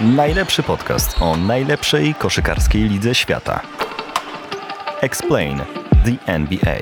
[0.00, 3.62] Najlepszy podcast o najlepszej koszykarskiej lidze świata.
[5.00, 5.58] Explain
[6.04, 6.78] the NBA.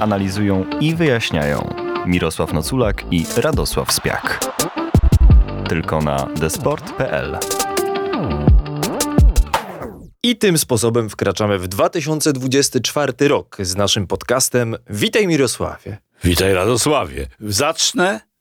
[0.00, 1.74] Analizują i wyjaśniają
[2.06, 4.40] Mirosław Noculak i Radosław Spiak.
[5.68, 7.38] Tylko na desport.pl.
[10.22, 14.76] I tym sposobem wkraczamy w 2024 rok z naszym podcastem.
[14.90, 15.98] Witaj Mirosławie.
[16.24, 17.26] Witaj Radosławie.
[17.40, 18.33] Zacznę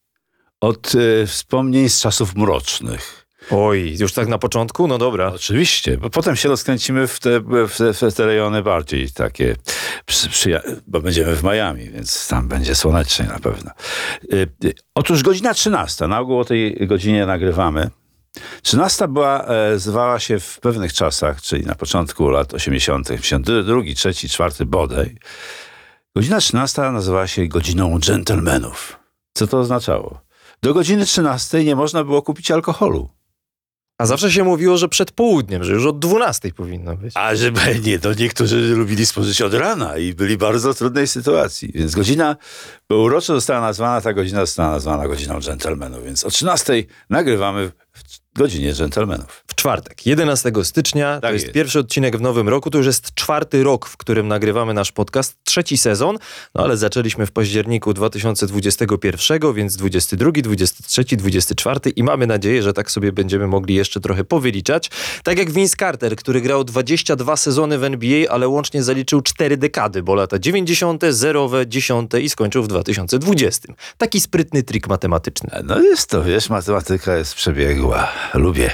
[0.64, 3.26] od e, wspomnień z czasów mrocznych.
[3.52, 4.88] Oj, już tak na początku?
[4.88, 5.32] No dobra.
[5.36, 9.56] Oczywiście, bo potem się rozkręcimy w te, w te, w te rejony bardziej takie,
[10.06, 13.72] przy, przyja- bo będziemy w Miami, więc tam będzie słonecznie na pewno.
[14.34, 17.90] E, e, Otóż godzina 13, na ogół o tej godzinie nagrywamy.
[18.62, 24.30] 13 była, e, zwała się w pewnych czasach, czyli na początku lat 80., 82, 3,
[24.30, 25.18] 4 bodaj.
[26.16, 29.00] Godzina 13 nazywała się godziną dżentelmenów.
[29.34, 30.24] Co to oznaczało?
[30.64, 33.10] Do godziny 13 nie można było kupić alkoholu.
[33.98, 37.14] A zawsze się mówiło, że przed południem, że już od 12 powinno być.
[37.18, 41.72] A żeby nie, to niektórzy lubili spożyć od rana i byli w bardzo trudnej sytuacji.
[41.76, 42.36] Więc godzina,
[42.90, 46.04] bo uroczo została nazwana, ta godzina została nazwana godziną dżentelmenów.
[46.04, 49.44] Więc o 13 nagrywamy w godzinie dżentelmenów.
[49.48, 51.56] W czwartek, 11 stycznia, to Tak jest, jest.
[51.56, 55.36] pierwszy odcinek w nowym roku, to już jest czwarty rok, w którym nagrywamy nasz podcast,
[55.44, 56.18] trzeci sezon,
[56.56, 62.92] no ale zaczęliśmy w październiku 2021, więc 22, 23, 24 i mamy nadzieję, że tak
[62.92, 64.90] sobie będziemy mogli jeszcze trochę powyliczać.
[65.24, 70.04] Tak jak Vince Carter, który grał 22 sezony w NBA, ale łącznie zaliczył 4 dekady,
[70.04, 73.74] bo lata 90., 0, 10 i skończył w 2020.
[73.98, 75.50] Taki sprytny trik matematyczny.
[75.64, 78.08] No jest to, wiesz, matematyka jest przebiegła.
[78.34, 78.72] Lubię.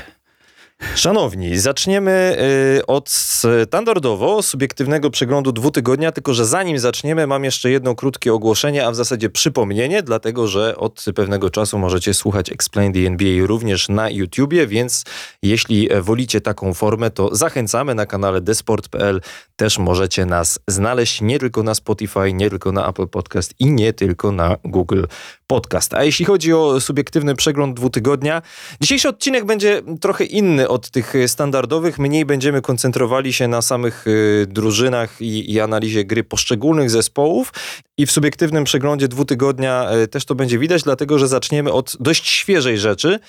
[0.95, 2.38] Szanowni, zaczniemy
[2.80, 8.85] y, od standardowo subiektywnego przeglądu dwutygodnia, tylko że zanim zaczniemy, mam jeszcze jedno krótkie ogłoszenie,
[8.85, 13.89] a w zasadzie przypomnienie, dlatego że od pewnego czasu możecie słuchać Explain the NBA również
[13.89, 15.03] na YouTubie, więc
[15.41, 19.22] jeśli wolicie taką formę, to zachęcamy na kanale desport.pl.
[19.56, 23.94] Też możecie nas znaleźć nie tylko na Spotify, nie tylko na Apple Podcast i nie
[23.94, 25.03] tylko na Google
[25.47, 25.94] Podcast.
[25.94, 28.41] A jeśli chodzi o subiektywny przegląd dwutygodnia,
[28.81, 32.00] dzisiejszy odcinek będzie trochę inny od tych standardowych.
[32.00, 37.53] Mniej będziemy koncentrowali się na samych y, drużynach i, i analizie gry poszczególnych zespołów.
[37.97, 42.28] I w subiektywnym przeglądzie dwutygodnia y, też to będzie widać, dlatego że zaczniemy od dość
[42.28, 43.19] świeżej rzeczy.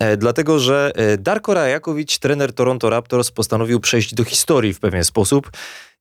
[0.00, 5.04] E, Dlatego, że e, Darko Rajakowicz, trener Toronto Raptors, postanowił przejść do historii w pewien
[5.04, 5.50] sposób.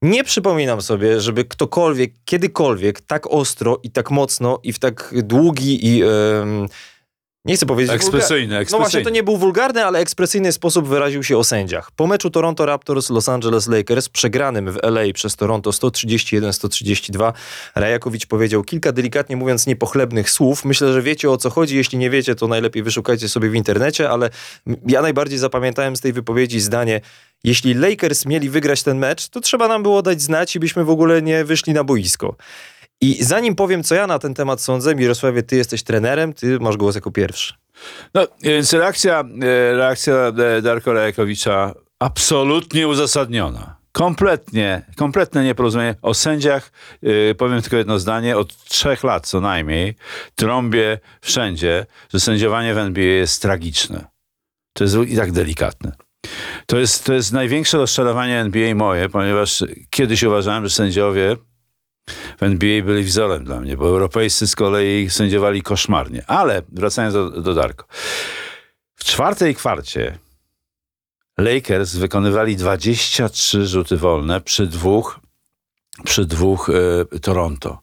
[0.02, 5.88] Nie przypominam sobie, żeby ktokolwiek, kiedykolwiek tak ostro i tak mocno i w tak długi
[5.88, 6.04] i...
[6.04, 6.68] em,
[7.48, 7.96] nie chcę powiedzieć...
[7.96, 8.84] Ekspresyjny, wulga- No ekspresyjny.
[8.84, 11.92] właśnie, to nie był wulgarny, ale ekspresyjny sposób wyraził się o sędziach.
[11.92, 17.34] Po meczu Toronto Raptors Los Angeles Lakers, przegranym w LA przez Toronto 131-132,
[17.76, 20.66] Rajakowicz powiedział kilka delikatnie mówiąc niepochlebnych słów.
[20.66, 21.76] Myślę, że wiecie o co chodzi.
[21.76, 24.30] Jeśli nie wiecie, to najlepiej wyszukajcie sobie w internecie, ale
[24.88, 27.02] ja najbardziej zapamiętałem z tej wypowiedzi zdanie
[27.44, 30.90] jeśli Lakers mieli wygrać ten mecz, to trzeba nam było dać znać i byśmy w
[30.90, 32.36] ogóle nie wyszli na boisko.
[33.02, 36.78] I zanim powiem, co ja na ten temat sądzę, Mirosławie, ty jesteś trenerem, ty masz
[36.78, 37.54] głos jako pierwszy.
[38.14, 43.78] No, więc reakcja, e, reakcja e, Darko Rajakowicza absolutnie uzasadniona.
[43.92, 45.96] Kompletnie, kompletne nieporozumienie.
[46.02, 46.72] O sędziach
[47.04, 48.38] e, powiem tylko jedno zdanie.
[48.38, 49.96] Od trzech lat co najmniej
[50.36, 54.06] trąbię wszędzie, że sędziowanie w NBA jest tragiczne.
[54.74, 55.92] To jest i tak delikatne.
[56.66, 61.36] To jest, to jest największe rozczarowanie NBA moje, ponieważ kiedyś uważałem, że sędziowie
[62.38, 66.24] w NBA byli wzorem dla mnie, bo europejscy z kolei sędziowali koszmarnie.
[66.28, 67.86] Ale wracając do, do Darko.
[68.96, 70.18] W czwartej kwarcie
[71.38, 75.20] Lakers wykonywali 23 rzuty wolne przy dwóch,
[76.04, 76.70] przy dwóch
[77.14, 77.80] e, Toronto.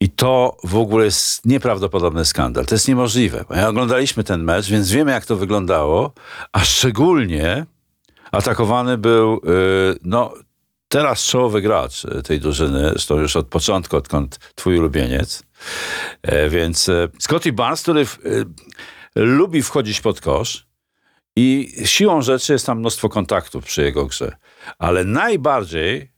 [0.00, 2.66] I to w ogóle jest nieprawdopodobny skandal.
[2.66, 3.44] To jest niemożliwe.
[3.50, 6.12] Ja oglądaliśmy ten mecz, więc wiemy, jak to wyglądało,
[6.52, 7.66] a szczególnie
[8.32, 9.40] atakowany był, y,
[10.02, 10.34] no,
[10.94, 15.42] teraz czołowy gracz y, tej drużyny, zresztą już od początku, odkąd twój ulubieniec.
[16.22, 18.06] E, Więc e, Scotty Barnes, który y,
[19.14, 20.66] lubi wchodzić pod kosz
[21.36, 24.36] i siłą rzeczy jest tam mnóstwo kontaktów przy jego grze.
[24.78, 26.12] Ale najbardziej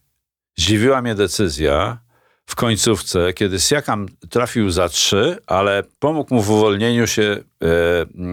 [0.56, 1.98] zdziwiła mnie decyzja
[2.46, 7.38] w końcówce, kiedy Siakam trafił za trzy, ale pomógł mu w uwolnieniu się e,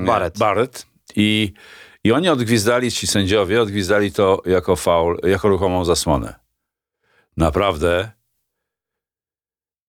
[0.06, 0.38] Barrett.
[0.38, 0.86] Barrett
[1.16, 1.54] i,
[2.04, 6.36] i oni odgwizdali, ci sędziowie, odgwizdali to jako faul, jako ruchomą zasłonę.
[7.38, 8.12] Naprawdę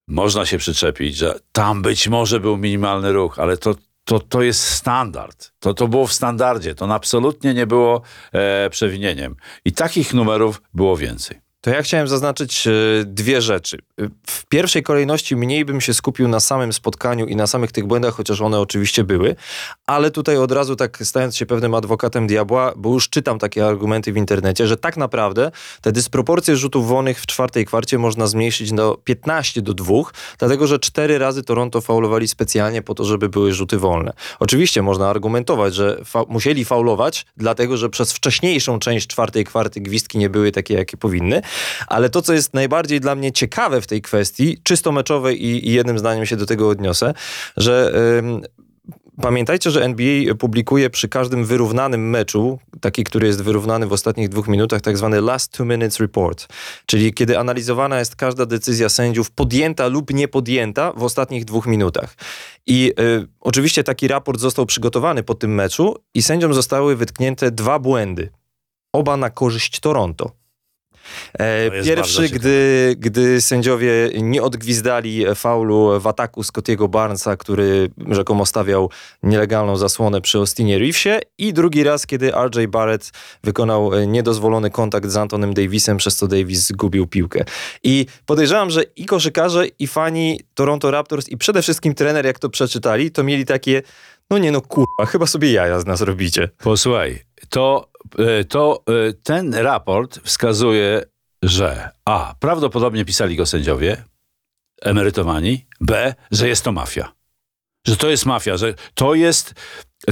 [0.09, 3.75] można się przyczepić, że tam być może był minimalny ruch, ale to,
[4.05, 5.53] to, to jest standard.
[5.59, 6.75] To, to było w standardzie.
[6.75, 8.03] To absolutnie nie było
[8.33, 9.37] e, przewinieniem.
[9.65, 11.44] I takich numerów było więcej.
[11.65, 12.71] To ja chciałem zaznaczyć e,
[13.05, 13.79] dwie rzeczy.
[14.01, 17.87] E, W pierwszej kolejności mniej bym się skupił na samym spotkaniu i na samych tych
[17.87, 19.37] błędach, chociaż one oczywiście były,
[19.87, 24.13] ale tutaj od razu tak stając się pewnym adwokatem diabła, bo już czytam takie argumenty
[24.13, 25.51] w internecie, że tak naprawdę
[25.81, 29.95] te dysproporcje rzutów wolnych w czwartej kwarcie można zmniejszyć do 15 do 2,
[30.39, 34.13] dlatego że cztery razy Toronto faulowali specjalnie po to, żeby były rzuty wolne.
[34.41, 40.19] Oczywiście można argumentować, że fa- musieli faulować, dlatego że przez wcześniejszą część czwartej kwarty gwizdki
[40.19, 41.43] nie były takie, jakie powinny,
[41.87, 45.73] ale to, co jest najbardziej dla mnie ciekawe w tej kwestii, czysto meczowe i, i
[45.73, 47.15] jednym zdaniem się do tego odniosę,
[47.57, 47.93] że
[49.23, 54.49] Pamiętajcie, że NBA publikuje przy każdym wyrównanym meczu, taki, który jest wyrównany w ostatnich dwóch
[54.49, 56.47] minutach, tak zwany last two minutes report,
[56.87, 62.15] czyli kiedy analizowana jest każda decyzja sędziów podjęta lub nie podjęta w ostatnich dwóch minutach.
[62.67, 67.79] I y, oczywiście taki raport został przygotowany po tym meczu i sędziom zostały wytknięte dwa
[67.79, 68.31] błędy.
[68.93, 70.44] Oba na korzyść Toronto.
[71.39, 78.91] E, Pierwszy, gdy, gdy sędziowie nie odgwizdali faulu w ataku Scottiego Barnesa, który rzekomo stawiał
[79.23, 83.11] nielegalną zasłonę przy Austinie Reevesie i drugi raz, kiedy RJ Barrett
[83.45, 87.45] wykonał e, niedozwolony kontakt z Antonem Davisem, przez co Davis zgubił piłkę.
[87.83, 92.49] I podejrzewam, że i koszykarze, i fani Toronto Raptors, i przede wszystkim trener, jak to
[92.49, 93.83] przeczytali, to mieli takie,
[94.31, 96.49] no nie no kurwa, chyba sobie jaja z nas robicie.
[96.59, 97.19] Posłuchaj,
[97.49, 97.89] to,
[98.49, 101.03] to e, ten raport wskazuje,
[101.43, 102.35] że A.
[102.41, 104.05] Prawdopodobnie pisali go sędziowie
[104.83, 106.15] emerytowani, B.
[106.31, 107.13] Że jest to mafia.
[107.87, 109.55] Że to jest mafia, że to jest,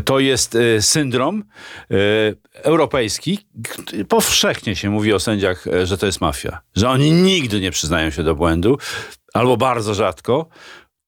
[0.05, 1.44] to jest e, syndrom
[1.91, 1.94] e,
[2.55, 3.39] europejski.
[4.09, 6.61] Powszechnie się mówi o sędziach, e, że to jest mafia.
[6.77, 8.79] Że oni nigdy nie przyznają się do błędu,
[9.33, 10.49] albo bardzo rzadko.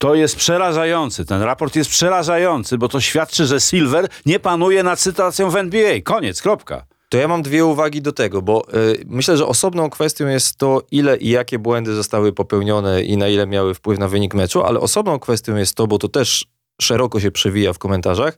[0.05, 1.25] To jest przerażający.
[1.25, 6.01] Ten raport jest przerażający, bo to świadczy, że Silver nie panuje nad sytuacją w NBA.
[6.03, 6.87] Koniec, kropka.
[7.09, 10.83] To ja mam dwie uwagi do tego, bo y, myślę, że osobną kwestią jest to,
[10.91, 14.81] ile i jakie błędy zostały popełnione i na ile miały wpływ na wynik meczu, ale
[14.81, 16.47] osobną kwestią jest to, bo to też
[16.81, 18.37] szeroko się przewija w komentarzach,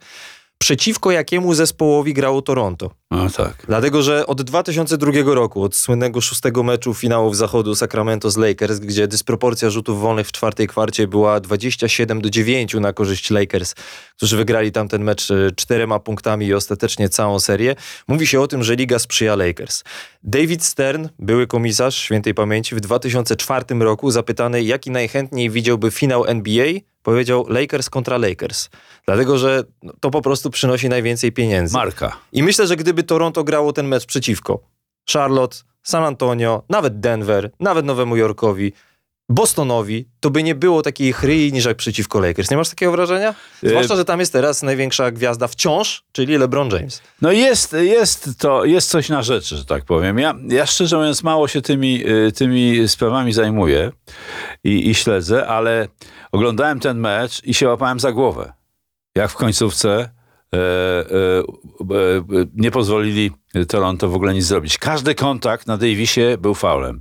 [0.58, 2.90] przeciwko jakiemu zespołowi grało Toronto.
[3.10, 3.64] No tak.
[3.66, 9.08] Dlatego, że od 2002 roku, od słynnego szóstego meczu finałów zachodu Sacramento z Lakers, gdzie
[9.08, 13.74] dysproporcja rzutów wolnych w czwartej kwarcie była 27 do 9 na korzyść Lakers,
[14.16, 17.74] którzy wygrali tamten mecz e, czterema punktami i ostatecznie całą serię,
[18.08, 19.84] mówi się o tym, że liga sprzyja Lakers.
[20.22, 26.66] David Stern, były komisarz świętej pamięci, w 2004 roku zapytany, jaki najchętniej widziałby finał NBA,
[27.06, 28.68] powiedział Lakers kontra Lakers.
[29.04, 29.64] Dlatego, że
[30.00, 31.74] to po prostu przynosi najwięcej pieniędzy.
[31.74, 32.16] Marka.
[32.32, 34.60] I myślę, że gdyby Toronto grało ten mecz przeciwko
[35.12, 38.72] Charlotte, San Antonio, nawet Denver, nawet Nowemu Jorkowi,
[39.28, 42.50] Bostonowi, to by nie było takiej chryi niż jak przeciwko Lakers.
[42.50, 43.34] Nie masz takiego wrażenia?
[43.62, 47.02] Zwłaszcza, że tam jest teraz największa gwiazda wciąż, czyli LeBron James.
[47.22, 50.18] No jest, jest to, jest coś na rzeczy, że tak powiem.
[50.18, 53.92] Ja, ja szczerze mówiąc mało się tymi, y, tymi sprawami zajmuję
[54.64, 55.88] i, i śledzę, ale
[56.32, 58.52] oglądałem ten mecz i się łapałem za głowę.
[59.16, 60.08] Jak w końcówce e,
[60.56, 63.30] e, e, nie pozwolili
[63.68, 64.78] Toronto w ogóle nic zrobić.
[64.78, 67.00] Każdy kontakt na Davisie był faulem.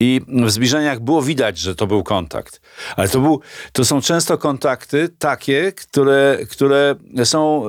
[0.00, 2.60] I w zbliżeniach było widać, że to był kontakt.
[2.96, 3.40] Ale to, był,
[3.72, 6.94] to są często kontakty takie, które, które
[7.24, 7.68] są,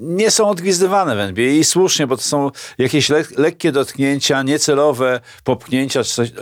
[0.00, 5.20] nie są odgwizdywane w NBA i słusznie, bo to są jakieś le, lekkie dotknięcia, niecelowe
[5.44, 6.32] popchnięcia czy coś.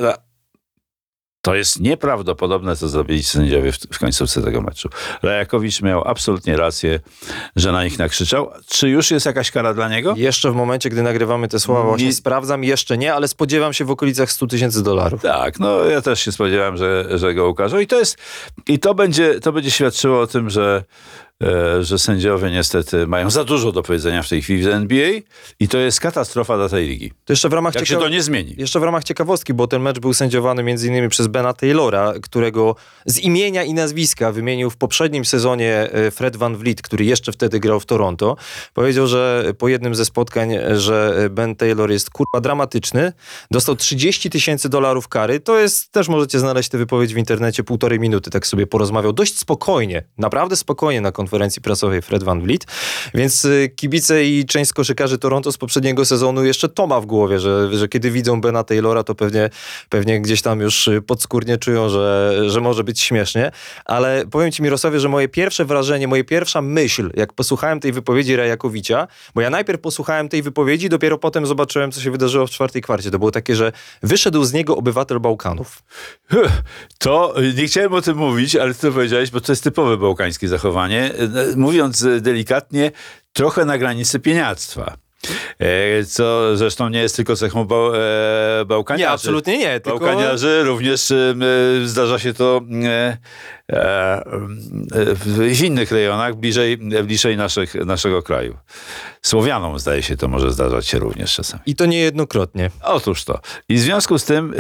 [1.43, 4.89] To jest nieprawdopodobne, co zrobili sędziowie w, w końcówce tego meczu.
[5.23, 7.01] Rajakowicz miał absolutnie rację,
[7.57, 8.51] że na nich nakrzyczał.
[8.67, 10.15] Czy już jest jakaś kara dla niego?
[10.17, 13.85] Jeszcze w momencie, gdy nagrywamy te słowa, właśnie Nie- sprawdzam, jeszcze nie, ale spodziewam się
[13.85, 15.23] w okolicach 100 tysięcy dolarów.
[15.23, 17.79] Tak, no ja też się spodziewałem, że, że go ukażą.
[17.79, 18.17] I to jest,
[18.69, 20.85] i to będzie, to będzie świadczyło o tym, że,
[21.81, 25.11] że sędziowie niestety mają za dużo do powiedzenia w tej chwili w NBA
[25.61, 27.13] i to jest katastrofa dla tej ligi.
[27.25, 28.55] To jeszcze w ramach Jak się to nie zmieni.
[28.59, 32.77] Jeszcze w ramach ciekawostki, bo ten mecz był sędziowany między innymi przez Bena Taylora, którego
[33.07, 37.61] z imienia i nazwiska wymienił w poprzednim sezonie e, Fred Van Vliet, który jeszcze wtedy
[37.61, 38.37] grał w Toronto.
[38.75, 43.13] Powiedział, że po jednym ze spotkań, że Ben Taylor jest kurwa dramatyczny.
[43.51, 45.41] Dostał 30 tysięcy dolarów kary.
[45.41, 49.13] To jest, też możecie znaleźć tę wypowiedź w internecie, półtorej minuty tak sobie porozmawiał.
[49.13, 52.67] Dość spokojnie, naprawdę spokojnie na konferencji prasowej Fred Van Vliet.
[53.15, 57.07] Więc y, kibice i część z koszykarzy Toronto z poprzedniego sezonu jeszcze to ma w
[57.07, 59.51] głowie, że, że kiedy widzą Bena Taylora, to pewnie,
[59.89, 63.51] pewnie gdzieś tam już podskórnie czują, że, że może być śmiesznie.
[63.85, 68.37] Ale powiem ci Mirosławie, że moje pierwsze wrażenie, moja pierwsza myśl, jak posłuchałem tej wypowiedzi
[68.37, 72.83] Rajakowicza, bo ja najpierw posłuchałem tej wypowiedzi, dopiero potem zobaczyłem, co się wydarzyło w czwartej
[72.83, 73.11] kwarcie.
[73.11, 75.83] To było takie, że wyszedł z niego obywatel Bałkanów.
[76.99, 80.49] To nie chciałem o tym mówić, ale ty to powiedziałeś, bo to jest typowe bałkańskie
[80.49, 81.11] zachowanie.
[81.57, 82.91] Mówiąc y, delikatnie,
[83.33, 84.97] trochę na granicy pieniactwa.
[85.59, 87.99] E, Co zresztą nie jest tylko cechą bał, e,
[88.67, 89.03] bałkaniarzy.
[89.03, 89.99] Nie, absolutnie nie, tylko...
[89.99, 91.35] Bałkaniarzy również e,
[91.85, 92.61] zdarza się to
[95.15, 98.57] w innych rejonach bliżej, bliżej naszych, naszego kraju.
[99.23, 101.63] Słowianom zdaje się to może zdarzać się również czasami.
[101.67, 102.71] I to niejednokrotnie.
[102.83, 103.41] Otóż to.
[103.69, 104.55] I w związku z tym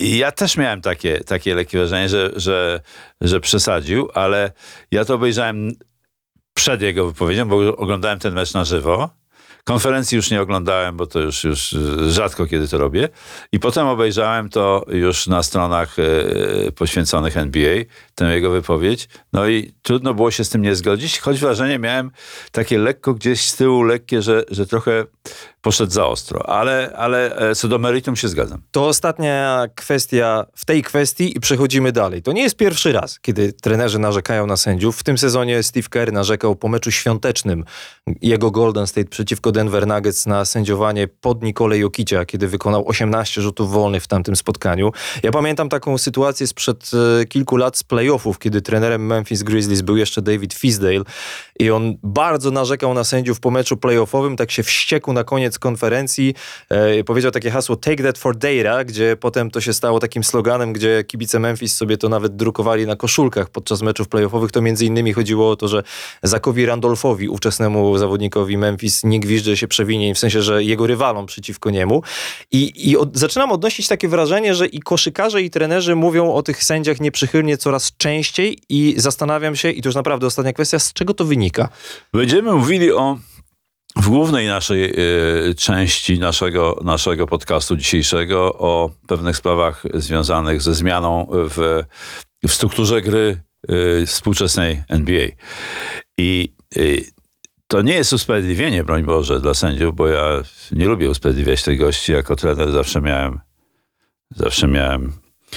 [0.00, 2.80] ja też miałem takie, takie lekkie wrażenie, że, że,
[3.20, 4.52] że przesadził, ale
[4.90, 5.72] ja to obejrzałem
[6.54, 9.10] przed jego wypowiedzią, bo oglądałem ten mecz na żywo.
[9.64, 13.08] Konferencji już nie oglądałem, bo to już, już y, rzadko kiedy to robię.
[13.52, 17.76] I potem obejrzałem to już na stronach y, poświęconych NBA,
[18.14, 19.08] tę jego wypowiedź.
[19.32, 22.10] No i trudno było się z tym nie zgodzić, choć wrażenie miałem
[22.52, 25.04] takie lekko gdzieś z tyłu, lekkie, że, że trochę
[25.62, 26.48] poszedł za ostro.
[26.48, 28.62] Ale, ale e, co do meritum się zgadzam.
[28.70, 32.22] To ostatnia kwestia w tej kwestii i przechodzimy dalej.
[32.22, 34.98] To nie jest pierwszy raz, kiedy trenerzy narzekają na sędziów.
[34.98, 37.64] W tym sezonie Steve Kerr narzekał po meczu świątecznym
[38.22, 43.72] jego Golden State przeciwko Denver Nuggets na sędziowanie pod Nikolę Jokicia, kiedy wykonał 18 rzutów
[43.72, 44.92] wolnych w tamtym spotkaniu.
[45.22, 49.96] Ja pamiętam taką sytuację sprzed e, kilku lat z playoffów, kiedy trenerem Memphis Grizzlies był
[49.96, 51.00] jeszcze David Fisdale
[51.58, 56.34] i on bardzo narzekał na sędziów po meczu playoffowym, tak się wściekł na koniec konferencji,
[56.68, 60.72] e, powiedział takie hasło take that for data, gdzie potem to się stało takim sloganem,
[60.72, 64.52] gdzie kibice Memphis sobie to nawet drukowali na koszulkach podczas meczów playoffowych.
[64.52, 65.82] To między innymi chodziło o to, że
[66.22, 71.70] Zakowi Randolfowi, ówczesnemu zawodnikowi Memphis, nie gwizdże się przewinień, w sensie, że jego rywalom przeciwko
[71.70, 72.02] niemu.
[72.52, 76.64] I, i od, zaczynam odnosić takie wrażenie, że i koszykarze, i trenerzy mówią o tych
[76.64, 81.14] sędziach nieprzychylnie coraz częściej i zastanawiam się, i to już naprawdę ostatnia kwestia, z czego
[81.14, 81.68] to wynika?
[82.12, 83.18] Będziemy mówili o
[83.96, 84.92] w głównej naszej
[85.50, 91.82] y, części naszego, naszego podcastu dzisiejszego o pewnych sprawach związanych ze zmianą w,
[92.48, 93.40] w strukturze gry
[94.02, 95.28] y, współczesnej NBA.
[96.18, 97.14] I y,
[97.66, 100.42] to nie jest usprawiedliwienie, broń Boże, dla sędziów, bo ja
[100.72, 102.12] nie lubię usprawiedliwiać tych gości.
[102.12, 103.40] Jako trener zawsze miałem
[104.30, 105.12] zawsze miałem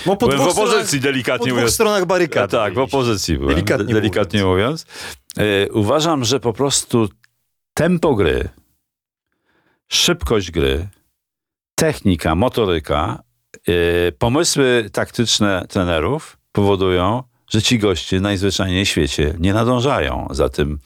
[0.05, 1.73] Bo po Byłem w opozycji, delikatnie po dwóch mówiąc.
[1.73, 2.51] stronach barykady.
[2.51, 4.85] tak, w opozycji byłem, Delikatnie delikatnie, delikatnie mówiąc.
[5.37, 7.09] E, uważam, że po prostu
[7.73, 8.49] tempo gry,
[9.87, 10.87] szybkość gry,
[11.75, 13.23] technika, motoryka,
[13.67, 20.79] e, pomysły taktyczne trenerów powodują, że ci goście najzwyczajniej w świecie nie nadążają za tym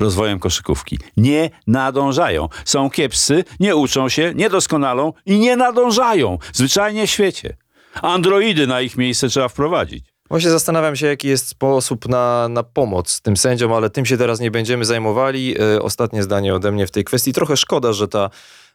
[0.00, 0.98] rozwojem koszykówki.
[1.16, 2.48] Nie nadążają.
[2.64, 6.38] Są kiepscy, nie uczą się, nie doskonalą i nie nadążają.
[6.52, 7.56] Zwyczajnie w świecie.
[8.02, 10.04] Androidy na ich miejsce trzeba wprowadzić.
[10.28, 14.40] Właśnie zastanawiam się, jaki jest sposób na, na pomoc tym sędziom, ale tym się teraz
[14.40, 15.56] nie będziemy zajmowali.
[15.60, 17.32] E, ostatnie zdanie ode mnie w tej kwestii.
[17.32, 18.30] Trochę szkoda, że ta,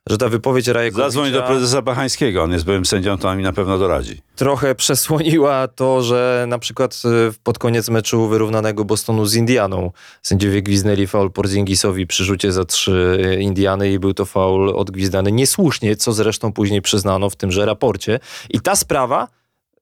[0.09, 3.43] że ta wypowiedź Rajekowicza Zadzwoń do prezesa Bachańskiego, on jest byłym sędzią, to on mi
[3.43, 4.21] na pewno doradzi.
[4.35, 7.09] trochę przesłoniła to, że na przykład e,
[7.43, 13.19] pod koniec meczu wyrównanego Bostonu z Indianą sędziowie gwiznęli faul Porzingisowi przy rzucie za trzy
[13.23, 18.19] e, Indiany i był to faul odgwizdany niesłusznie, co zresztą później przyznano w tymże raporcie.
[18.49, 19.27] I ta sprawa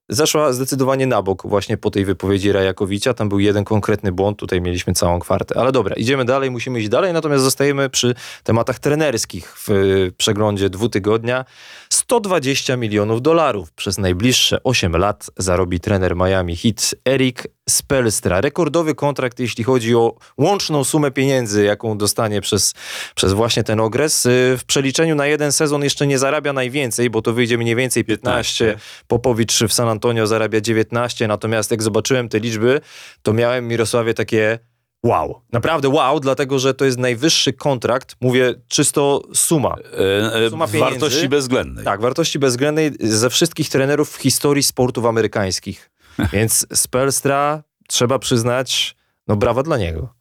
[0.10, 3.14] zeszła zdecydowanie na bok właśnie po tej wypowiedzi Rajakowicza.
[3.14, 5.60] Tam był jeden konkretny błąd, tutaj mieliśmy całą kwartę.
[5.60, 10.70] Ale dobra, idziemy dalej, musimy iść dalej, natomiast zostajemy przy tematach trenerskich w y, przeglądzie
[10.70, 11.46] dwutygodnia.
[11.90, 18.42] 120 milionów dolarów przez najbliższe 8 lat zarobi trener Miami Heat Eric Spelstra.
[18.42, 22.74] Rekordowy kontrakt, jeśli chodzi o łączną sumę pieniędzy, jaką dostanie przez,
[23.16, 24.26] przez właśnie ten okres.
[24.26, 28.04] Y, W przeliczeniu na jeden sezon jeszcze nie zarabia najwięcej, bo to wyjdzie mniej więcej
[28.06, 28.78] 15.
[29.08, 32.82] Popowicz w San Antonio zarabia 19, natomiast jak zobaczyłem te liczby,
[33.22, 34.60] to miałem Mirosławie takie
[35.06, 35.42] wow.
[35.52, 39.76] Naprawdę wow, dlatego że to jest najwyższy kontrakt, mówię czysto suma.
[39.94, 41.00] E, e, Suma pieniędzy.
[41.00, 41.86] wartości bezwzględnej.
[41.86, 45.90] Tak, wartości bezwzględnej ze wszystkich trenerów w historii sportów amerykańskich.
[46.34, 48.96] Więc Spelstra, trzeba przyznać,
[49.28, 50.14] no brawa dla niego.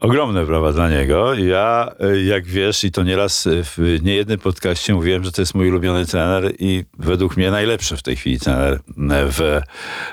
[0.00, 1.34] Ogromne brawa dla niego.
[1.34, 6.06] Ja, jak wiesz, i to nieraz w niejednym podcaście mówiłem, że to jest mój ulubiony
[6.06, 8.80] trener i według mnie najlepszy w tej chwili trener
[9.28, 9.60] w,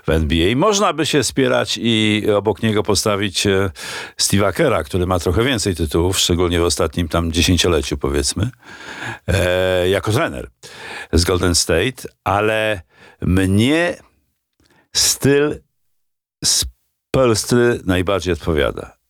[0.07, 0.55] w NBA.
[0.55, 3.69] Można by się spierać i obok niego postawić e,
[4.21, 8.49] Steve'a Kera, który ma trochę więcej tytułów, szczególnie w ostatnim tam dziesięcioleciu, powiedzmy,
[9.27, 10.47] e, jako trener
[11.13, 12.81] z Golden State, ale
[13.21, 13.95] mnie
[14.95, 15.59] styl
[16.43, 19.03] Spolstry najbardziej odpowiada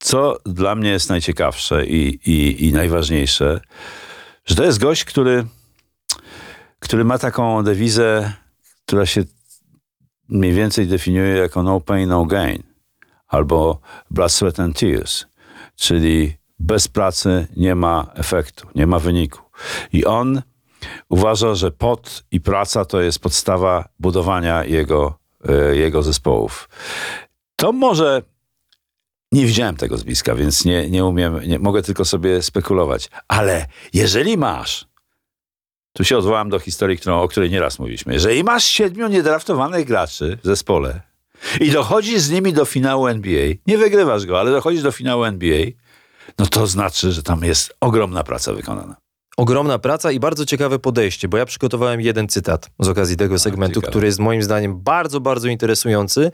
[0.00, 3.60] co dla mnie jest najciekawsze i, i, i najważniejsze,
[4.46, 5.46] że to jest gość, który,
[6.78, 8.32] który ma taką dewizę,
[8.86, 9.24] która się
[10.28, 12.62] mniej więcej definiuje jako no pain, no gain,
[13.26, 15.26] albo blood, sweat and tears,
[15.76, 19.40] czyli bez pracy nie ma efektu, nie ma wyniku.
[19.92, 20.42] I on
[21.08, 25.18] uważa, że pot i praca to jest podstawa budowania jego,
[25.72, 26.68] jego zespołów.
[27.56, 28.22] To może
[29.32, 33.10] Nie widziałem tego z bliska, więc nie, nie umiem, nie, mogę tylko sobie spekulować.
[33.28, 34.88] Ale jeżeli masz,
[35.92, 40.38] tu się odwołam do historii, którą, o której nieraz mówiliśmy, jeżeli masz siedmiu niedraftowanych graczy
[40.42, 41.00] w zespole
[41.60, 45.66] i dochodzisz z nimi do finału NBA, nie wygrywasz go, ale dochodzisz do finału NBA,
[46.38, 48.96] no to znaczy, że tam jest ogromna praca wykonana.
[49.40, 53.74] Ogromna praca i bardzo ciekawe podejście, bo ja przygotowałem jeden cytat z okazji tego segmentu,
[53.74, 53.90] ciekawe.
[53.90, 56.30] który jest moim zdaniem bardzo, bardzo interesujący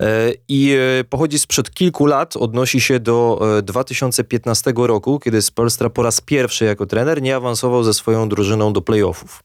[0.00, 5.90] e, i e, pochodzi sprzed kilku lat, odnosi się do e, 2015 roku, kiedy Spolstra
[5.90, 9.42] po raz pierwszy jako trener nie awansował ze swoją drużyną do playoffów.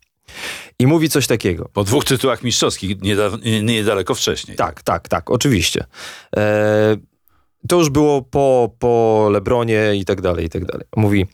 [0.80, 1.70] I mówi coś takiego.
[1.74, 4.58] Po dwóch tytułach mistrzowskich nieda- nie- niedaleko wcześniej.
[4.58, 5.86] Tak, tak, tak, oczywiście.
[6.38, 6.98] E,
[7.68, 10.88] to już było po, po Lebronie i tak dalej, i tak dalej.
[10.96, 11.26] Mówi,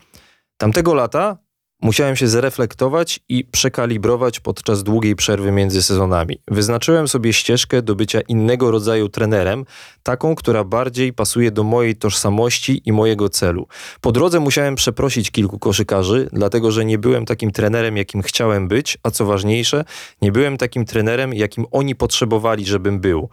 [0.56, 1.43] tamtego lata
[1.82, 6.38] musiałem się zreflektować i przekalibrować podczas długiej przerwy między sezonami.
[6.48, 9.64] Wyznaczyłem sobie ścieżkę do bycia innego rodzaju trenerem,
[10.02, 13.66] taką, która bardziej pasuje do mojej tożsamości i mojego celu.
[14.00, 18.98] Po drodze musiałem przeprosić kilku koszykarzy, dlatego że nie byłem takim trenerem, jakim chciałem być,
[19.02, 19.84] a co ważniejsze,
[20.22, 23.28] nie byłem takim trenerem, jakim oni potrzebowali, żebym był.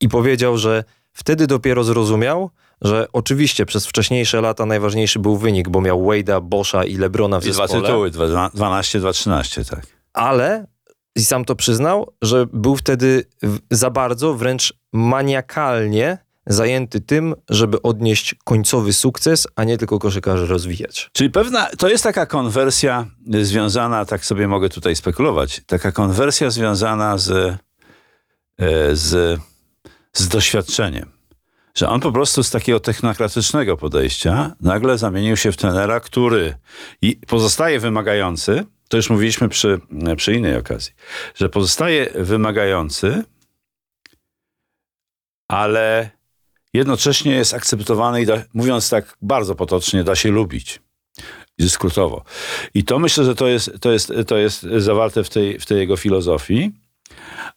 [0.00, 2.50] I powiedział, że wtedy dopiero zrozumiał,
[2.82, 7.46] że oczywiście przez wcześniejsze lata najważniejszy był wynik, bo miał Wade'a, Boscha i Lebrona w
[7.46, 9.86] I dwa zespole, tytuły, dwa- 12, 2, 13, tak.
[10.12, 10.66] ale
[11.16, 13.24] i sam to przyznał, że był wtedy
[13.70, 21.10] za bardzo, wręcz maniakalnie zajęty tym, żeby odnieść końcowy sukces, a nie tylko koszykarzy rozwijać.
[21.12, 26.50] Czyli pewna, to jest taka konwersja y, związana, tak sobie mogę tutaj spekulować, taka konwersja
[26.50, 29.40] związana z, e, z,
[30.12, 31.15] z doświadczeniem.
[31.76, 36.54] Że on po prostu z takiego technokratycznego podejścia nagle zamienił się w trenera, który
[37.02, 39.80] i pozostaje wymagający, to już mówiliśmy przy,
[40.16, 40.92] przy innej okazji,
[41.34, 43.24] że pozostaje wymagający,
[45.48, 46.10] ale
[46.74, 50.80] jednocześnie jest akceptowany i da, mówiąc tak bardzo potocznie, da się lubić.
[51.68, 52.24] Skrótowo.
[52.74, 55.78] I to myślę, że to jest, to jest, to jest zawarte w tej, w tej
[55.78, 56.72] jego filozofii,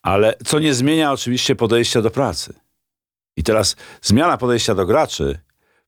[0.02, 2.54] ale co nie zmienia oczywiście podejścia do pracy.
[3.40, 5.40] I teraz zmiana podejścia do graczy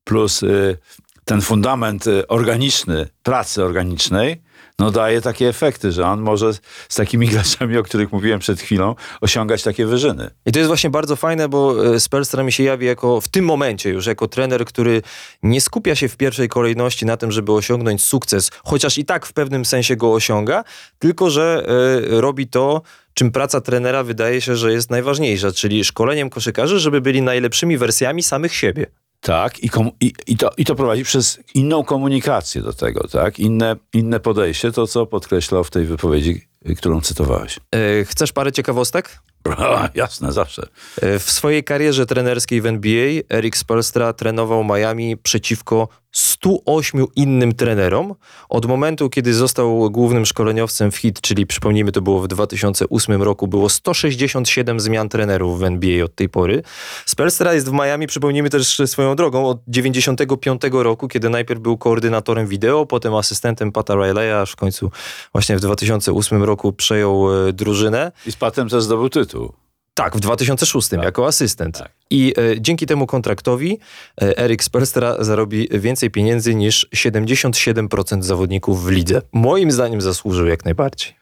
[0.04, 0.78] plus y,
[1.26, 4.42] ten fundament y, organiczny, pracy organicznej,
[4.82, 6.54] no daje takie efekty, że on może
[6.90, 10.30] z takimi graczami, o których mówiłem przed chwilą, osiągać takie wyżyny.
[10.46, 13.46] I to jest właśnie bardzo fajne, bo e, Spelstra mi się jawi jako w tym
[13.46, 15.02] momencie już jako trener, który
[15.44, 19.34] nie skupia się w pierwszej kolejności na tym, żeby osiągnąć sukces, chociaż i tak w
[19.34, 20.64] pewnym sensie go osiąga,
[21.00, 21.66] tylko że
[22.12, 22.82] e, robi to,
[23.14, 28.24] czym praca trenera wydaje się, że jest najważniejsza, czyli szkoleniem koszykarzy, żeby byli najlepszymi wersjami
[28.24, 29.01] samych siebie.
[29.22, 33.40] Tak, i, komu- i, i, to, i to prowadzi przez inną komunikację do tego, tak?
[33.40, 37.60] Inne, inne podejście, to co podkreślał w tej wypowiedzi, y, którą cytowałeś.
[37.76, 39.20] E, chcesz parę ciekawostek?
[39.96, 40.68] Jasne, zawsze.
[41.02, 48.16] E, W swojej karierze trenerskiej w NBA Erik Spolstra trenował Miami przeciwko 108 innym trenerom.
[48.50, 53.48] Od momentu, kiedy został głównym szkoleniowcem w HIT, czyli przypomnijmy, to było w 2008 roku,
[53.48, 56.64] było 167 zmian trenerów w NBA od tej pory.
[57.06, 62.48] Spolstra jest w Miami, przypomnijmy też swoją drogą, od 95 roku, kiedy najpierw był koordynatorem
[62.48, 64.92] wideo, potem asystentem Pata Rileya, aż w końcu
[65.34, 68.12] właśnie w 2008 roku przejął e, drużynę.
[68.26, 69.54] I z Patem też zdobył tytuł.
[69.94, 71.04] Tak, w 2006 Tak.
[71.04, 71.78] jako asystent.
[71.78, 71.92] Tak.
[72.10, 73.80] I e, dzięki temu kontraktowi
[74.22, 79.22] e, Erik Spolstra zarobi więcej pieniędzy niż 77% zawodników w lidze.
[79.32, 81.22] Moim zdaniem zasłużył jak najbardziej.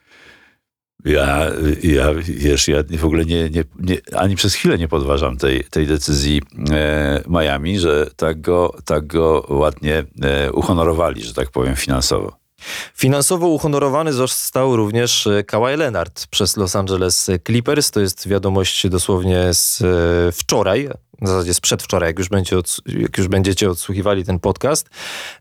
[1.04, 1.46] Ja,
[1.82, 5.86] ja wiesz, ja w ogóle nie, nie, nie, ani przez chwilę nie podważam tej, tej
[5.86, 12.39] decyzji e, Miami, że tak go, tak go ładnie e, uhonorowali, że tak powiem, finansowo.
[12.94, 17.90] Finansowo uhonorowany został również e, Kawhi Leonard przez Los Angeles Clippers.
[17.90, 20.88] To jest wiadomość dosłownie z e, wczoraj,
[21.20, 24.90] w zasadzie z przedwczoraj, jak już, będzie jak już będziecie odsłuchiwali ten podcast.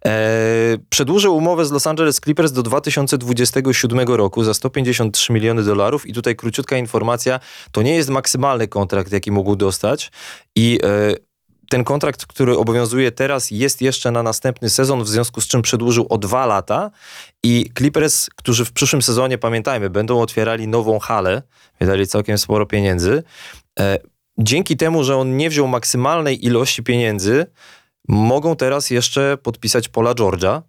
[0.05, 6.13] E, przedłużył umowę z Los Angeles Clippers do 2027 roku za 153 miliony dolarów i
[6.13, 7.39] tutaj króciutka informacja,
[7.71, 10.11] to nie jest maksymalny kontrakt, jaki mógł dostać
[10.55, 10.79] i
[11.69, 16.05] ten kontrakt, który obowiązuje teraz, jest jeszcze na następny sezon, w związku z czym przedłużył
[16.09, 16.91] o dwa lata.
[17.43, 21.41] I Clippers, którzy w przyszłym sezonie, pamiętajmy, będą otwierali nową halę,
[21.79, 23.23] wydali całkiem sporo pieniędzy.
[23.79, 23.99] E,
[24.37, 27.45] dzięki temu, że on nie wziął maksymalnej ilości pieniędzy,
[28.07, 30.61] mogą teraz jeszcze podpisać Pola George'a.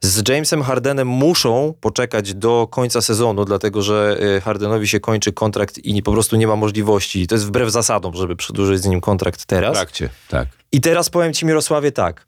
[0.00, 5.78] Z Jamesem Hardenem muszą poczekać do końca sezonu, dlatego że e, Hardenowi się kończy kontrakt
[5.78, 7.26] i po prostu nie ma możliwości.
[7.26, 9.74] To jest wbrew zasadom, żeby przedłużyć z nim kontrakt W teraz.
[9.74, 10.48] trakcie, tak.
[10.72, 12.26] I teraz powiem ci, Mirosławie, tak.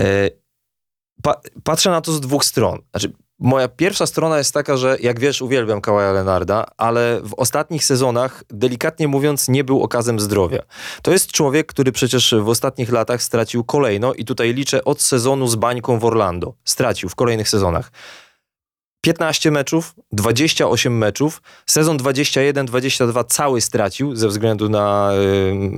[0.00, 0.30] E,
[1.22, 2.78] pa, patrzę na to z dwóch stron.
[2.90, 7.84] Znaczy, moja pierwsza strona jest taka, że jak wiesz, uwielbiam Kawaja Leonarda, ale w ostatnich
[7.84, 10.62] sezonach, delikatnie mówiąc, nie był okazem zdrowia.
[11.02, 15.46] To jest człowiek, który przecież w ostatnich latach stracił kolejno i tutaj liczę od sezonu
[15.46, 16.54] z bańką w Orlando.
[16.64, 17.90] Stracił w kolejnych sezonach.
[19.00, 25.10] 15 meczów, 28 meczów, sezon 21-22 cały stracił ze względu na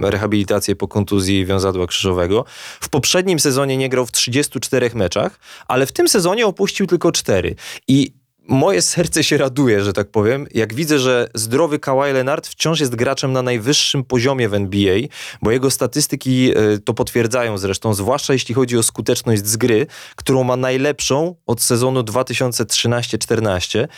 [0.03, 2.45] rehabilitację po kontuzji wiązadła krzyżowego.
[2.81, 7.55] W poprzednim sezonie nie grał w 34 meczach, ale w tym sezonie opuścił tylko 4.
[7.89, 12.81] I moje serce się raduje, że tak powiem, jak widzę, że zdrowy Kawhi Leonard wciąż
[12.81, 14.99] jest graczem na najwyższym poziomie w NBA,
[15.43, 20.45] bo jego statystyki y, to potwierdzają zresztą, zwłaszcza jeśli chodzi o skuteczność z gry, którą
[20.45, 23.89] ma najlepszą od sezonu 2013-14.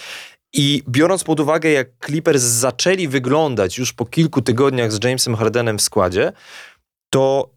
[0.53, 5.79] I biorąc pod uwagę, jak Clippers zaczęli wyglądać już po kilku tygodniach z Jamesem Hardenem
[5.79, 6.33] w składzie,
[7.11, 7.51] to,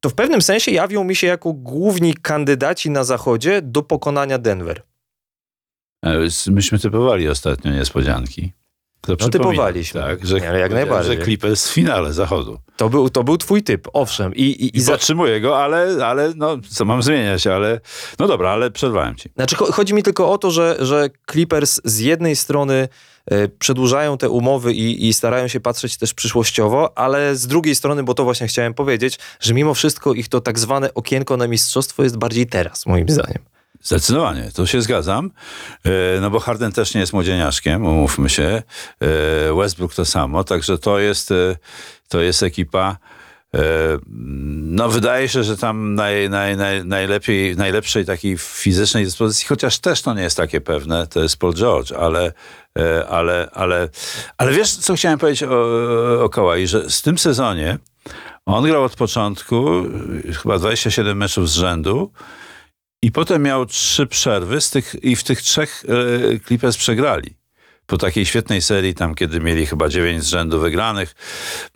[0.00, 4.82] to w pewnym sensie jawią mi się jako główni kandydaci na zachodzie do pokonania Denver.
[6.04, 6.18] E,
[6.50, 8.52] Myśmy typowali ostatnio niespodzianki.
[9.00, 10.00] To No typowaliśmy.
[10.00, 11.16] Tak, że, ale jak najbardziej.
[11.16, 12.58] że Clippers w finale zachodu.
[12.76, 14.34] To był, to był twój typ, owszem.
[14.34, 17.80] I, i, I i za, zatrzymuję go, ale, ale no, co mam zmieniać, ale
[18.18, 19.30] no dobra, ale przerwałem ci.
[19.36, 22.88] znaczy, cho- chodzi mi tylko o to, że, że Clippers z jednej strony
[23.26, 28.02] e, przedłużają te umowy i, i starają się patrzeć też przyszłościowo, ale z drugiej strony,
[28.02, 32.02] bo to właśnie chciałem powiedzieć, że mimo wszystko ich to tak zwane okienko na mistrzostwo
[32.02, 33.42] jest bardziej teraz, moim zdaniem.
[33.88, 35.30] Zdecydowanie, to się zgadzam.
[35.84, 38.62] E, No bo Harden też nie jest młodzieniaszkiem, umówmy się.
[39.00, 41.56] E, Westbrook to samo, także to jest, e,
[42.08, 42.96] to jest ekipa.
[44.60, 50.02] No, wydaje się, że tam naj, naj, naj, najlepiej, najlepszej takiej fizycznej dyspozycji, chociaż też
[50.02, 52.32] to nie jest takie pewne, to jest Paul George, ale,
[53.08, 53.88] ale, ale,
[54.38, 57.78] ale wiesz, co chciałem powiedzieć o, o Kawhi, że z tym sezonie
[58.46, 59.84] on grał od początku
[60.42, 62.12] chyba 27 meczów z rzędu.
[63.02, 65.84] I potem miał trzy przerwy z tych, i w tych trzech
[66.34, 67.38] e, Clippers przegrali.
[67.86, 71.14] Po takiej świetnej serii, tam kiedy mieli chyba dziewięć z rzędu wygranych.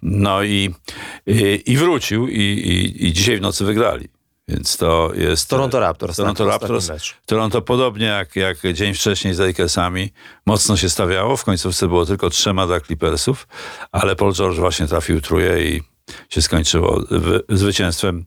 [0.02, 0.74] No i,
[1.26, 4.08] i, i wrócił i, i, i dzisiaj w nocy wygrali.
[4.48, 5.50] Więc to jest...
[5.50, 6.16] Toronto Raptors.
[6.16, 6.90] Toronto tak, Raptors.
[7.26, 10.12] Toronto podobnie jak, jak dzień wcześniej z Lakersami
[10.46, 11.36] mocno się stawiało.
[11.36, 13.48] W końcówce było tylko trzema dla Clippersów,
[13.92, 15.91] ale Paul George właśnie trafił truje i
[16.28, 18.24] się skończyło wy- zwycięstwem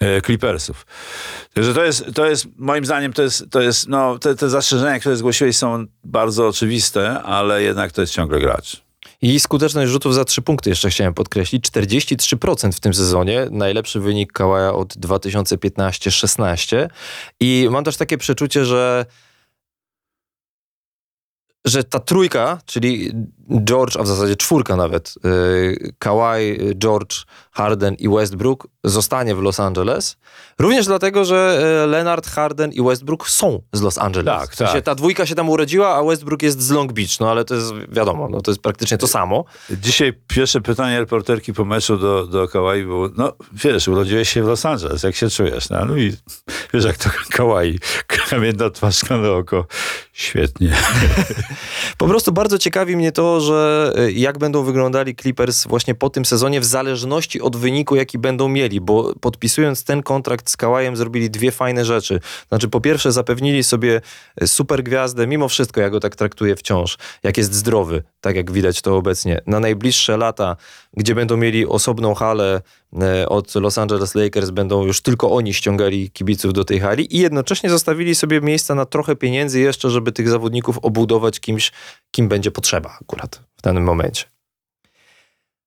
[0.00, 0.86] e, Clippersów.
[1.54, 5.00] Także to jest, to jest moim zdaniem, to jest, to jest no, te, te zastrzeżenia,
[5.00, 8.88] które zgłosiłeś są bardzo oczywiste, ale jednak to jest ciągle gracz.
[9.22, 11.64] I skuteczność rzutów za trzy punkty jeszcze chciałem podkreślić.
[11.70, 13.46] 43% w tym sezonie.
[13.50, 16.88] Najlepszy wynik Kałaja od 2015-16.
[17.40, 19.06] I mam też takie przeczucie, że
[21.64, 23.12] że ta trójka, czyli
[23.64, 29.60] George, a w zasadzie czwórka nawet, yy, Kawhi, George, Harden i Westbrook zostanie w Los
[29.60, 30.16] Angeles.
[30.58, 34.40] Również dlatego, że yy, Leonard, Harden i Westbrook są z Los Angeles.
[34.40, 34.84] Tak, W sensie tak.
[34.84, 37.72] Ta dwójka się tam urodziła, a Westbrook jest z Long Beach, no ale to jest
[37.88, 39.44] wiadomo, no, to jest praktycznie to samo.
[39.70, 44.46] Dzisiaj pierwsze pytanie reporterki po meczu do, do Kawhi było, no wiesz, urodziłeś się w
[44.46, 45.70] Los Angeles, jak się czujesz?
[45.70, 46.16] No, no i
[46.74, 49.66] wiesz, jak to Kawhi, kamienna twarz, szklane oko,
[50.12, 50.76] świetnie.
[51.98, 56.24] Po prostu bardzo ciekawi mnie to, że y, jak będą wyglądali Clippers właśnie po tym
[56.24, 61.30] sezonie, w zależności od wyniku, jaki będą mieli, bo podpisując ten kontrakt z Kałajem zrobili
[61.30, 62.20] dwie fajne rzeczy.
[62.48, 64.00] Znaczy, po pierwsze, zapewnili sobie
[64.42, 68.50] y, super gwiazdę, mimo wszystko, ja go tak traktuję wciąż, jak jest zdrowy, tak jak
[68.50, 70.56] widać to obecnie, na najbliższe lata,
[70.94, 72.60] gdzie będą mieli osobną halę
[73.28, 77.70] od Los Angeles Lakers, będą już tylko oni ściągali kibiców do tej hali i jednocześnie
[77.70, 81.72] zostawili sobie miejsca na trochę pieniędzy jeszcze, żeby tych zawodników obudować kimś,
[82.10, 84.24] kim będzie potrzeba akurat w danym momencie.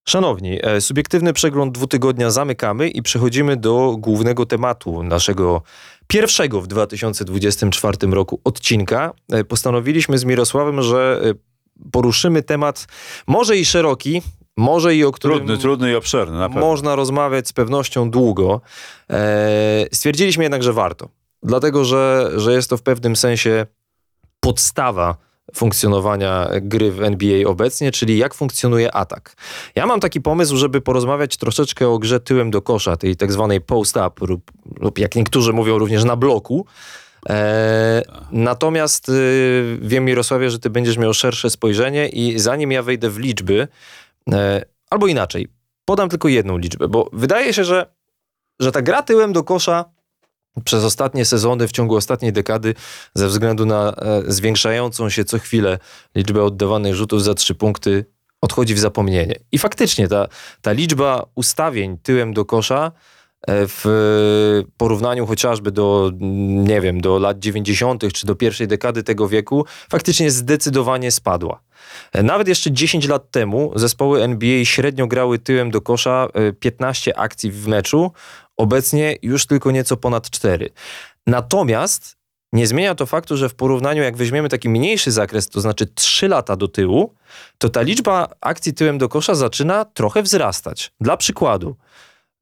[0.07, 5.61] Szanowni, e, subiektywny przegląd dwutygodnia zamykamy i przechodzimy do głównego tematu naszego
[6.07, 9.13] pierwszego w 2024 roku odcinka.
[9.31, 11.33] E, Postanowiliśmy z Mirosławem, że e,
[11.91, 12.87] poruszymy temat
[13.27, 14.21] może i szeroki,
[14.61, 16.61] może i o którym Trudny, trudny i obszerny, na pewno.
[16.61, 18.61] można rozmawiać z pewnością długo.
[19.09, 21.09] E, stwierdziliśmy jednak, że warto.
[21.43, 23.65] Dlatego, że, że jest to w pewnym sensie
[24.39, 25.17] podstawa
[25.55, 29.35] funkcjonowania gry w NBA obecnie, czyli jak funkcjonuje atak.
[29.75, 33.61] Ja mam taki pomysł, żeby porozmawiać troszeczkę o grze tyłem do kosza, tej tak zwanej
[33.61, 36.65] post-up lub, lub jak niektórzy mówią również na bloku.
[37.29, 43.09] E, natomiast y, wiem Mirosławie, że ty będziesz miał szersze spojrzenie i zanim ja wejdę
[43.09, 43.67] w liczby,
[44.89, 45.47] albo inaczej,
[45.85, 47.93] podam tylko jedną liczbę, bo wydaje się, że,
[48.59, 49.85] że ta gra tyłem do kosza
[50.63, 52.75] przez ostatnie sezony, w ciągu ostatniej dekady,
[53.13, 55.79] ze względu na e, zwiększającą się co chwilę
[56.15, 58.05] liczbę oddawanych rzutów za trzy punkty,
[58.41, 59.35] odchodzi w zapomnienie.
[59.51, 60.27] I faktycznie ta,
[60.61, 62.91] ta liczba ustawień tyłem do kosza
[63.47, 66.11] w porównaniu chociażby do,
[66.65, 68.13] nie wiem, do lat 90.
[68.13, 71.61] czy do pierwszej dekady tego wieku, faktycznie zdecydowanie spadła.
[72.23, 76.27] Nawet jeszcze 10 lat temu zespoły NBA średnio grały tyłem do kosza
[76.59, 78.11] 15 akcji w meczu,
[78.57, 80.69] obecnie już tylko nieco ponad 4.
[81.27, 82.21] Natomiast
[82.53, 86.27] nie zmienia to faktu, że w porównaniu, jak weźmiemy taki mniejszy zakres, to znaczy 3
[86.27, 87.13] lata do tyłu,
[87.57, 90.91] to ta liczba akcji tyłem do kosza zaczyna trochę wzrastać.
[91.01, 91.75] Dla przykładu,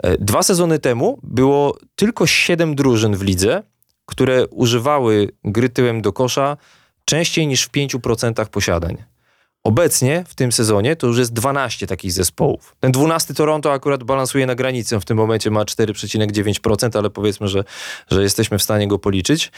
[0.03, 3.63] e, dwa sezony temu było tylko 7 drużyn w lidze,
[4.05, 6.57] które używały gry tyłem do kosza
[7.05, 8.97] częściej niż w 5% posiadań.
[9.63, 12.76] Obecnie w tym sezonie to już jest 12 takich zespołów.
[12.80, 17.63] Ten 12 Toronto akurat balansuje na granicę, w tym momencie ma 4,9%, ale powiedzmy, że,
[18.12, 19.52] że jesteśmy w stanie go policzyć.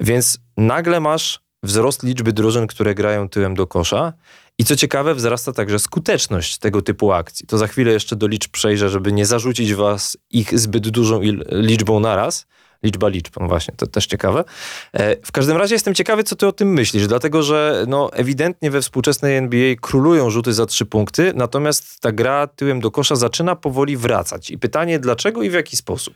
[0.00, 4.12] Więc nagle masz wzrost liczby drużyn, które grają tyłem do kosza.
[4.58, 7.46] I co ciekawe, wzrasta także skuteczność tego typu akcji.
[7.46, 12.00] To za chwilę jeszcze do liczb przejrzę, żeby nie zarzucić was ich zbyt dużą liczbą
[12.00, 12.46] naraz.
[12.82, 14.44] Liczba liczb, no właśnie, to też ciekawe.
[14.92, 18.70] E, w każdym razie jestem ciekawy, co ty o tym myślisz, dlatego że no, ewidentnie
[18.70, 23.56] we współczesnej NBA królują rzuty za trzy punkty, natomiast ta gra tyłem do kosza zaczyna
[23.56, 24.50] powoli wracać.
[24.50, 26.14] I pytanie, dlaczego i w jaki sposób?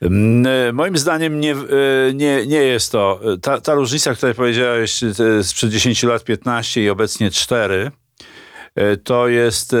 [0.00, 1.56] Mm, e, moim zdaniem nie, e,
[2.14, 3.20] nie, nie jest to.
[3.42, 5.00] Ta, ta różnica, której powiedziałeś,
[5.42, 7.90] sprzed 10 lat 15 i obecnie 4,
[9.04, 9.76] to jest,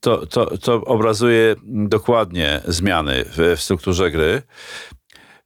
[0.00, 4.42] to, to, to obrazuje dokładnie zmiany w, w strukturze gry.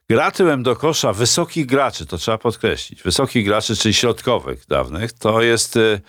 [0.09, 5.41] Gra tyłem do kosza wysokich graczy, to trzeba podkreślić, wysokich graczy, czyli środkowych dawnych, to
[5.41, 6.01] jest, y,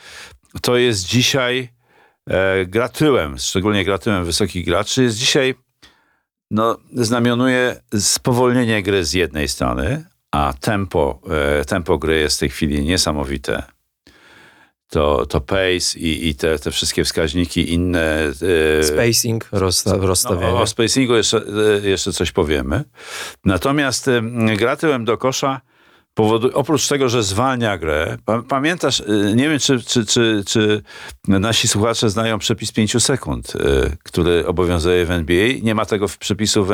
[0.62, 1.68] to jest dzisiaj
[2.26, 5.54] e, gra tyłem, szczególnie gra tyłem wysokich graczy, jest dzisiaj,
[6.50, 11.20] no, znamionuje spowolnienie gry z jednej strony, a tempo,
[11.60, 13.62] e, tempo gry jest w tej chwili niesamowite
[14.90, 18.32] to, to pace i, i te, te wszystkie wskaźniki inne.
[18.78, 20.52] Yy, Spacing, rozsta rozstawienie.
[20.52, 21.42] No, o spacingu jeszcze,
[21.82, 22.84] e, jeszcze coś powiemy.
[23.44, 25.60] Natomiast yy, gra tyłem do kosza
[26.20, 28.16] Powodu, oprócz tego, że zwalnia grę,
[28.48, 30.82] pamiętasz, y, nie wiem, czy, czy, czy, czy
[31.28, 35.48] nasi słuchacze znają przepis 5 sekund, y, który obowiązuje w NBA.
[35.62, 36.68] Nie ma tego w przepisu w,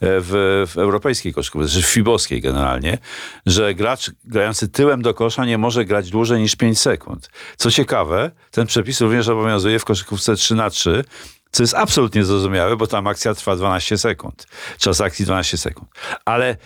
[0.00, 2.98] w, w europejskiej koszykówce, czy w fibowskiej generalnie,
[3.46, 7.30] że gracz grający tyłem do kosza nie może grać dłużej niż 5 sekund.
[7.56, 11.04] Co ciekawe, ten przepis również obowiązuje w koszykówce 3 na 3
[11.52, 14.46] co jest absolutnie zrozumiałe, bo tam akcja trwa 12 sekund.
[14.78, 15.90] Czas akcji 12 sekund.
[16.24, 16.56] Ale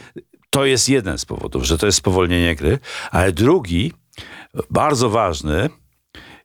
[0.55, 2.79] to jest jeden z powodów, że to jest spowolnienie gry,
[3.11, 3.93] ale drugi,
[4.71, 5.71] bardzo ważny,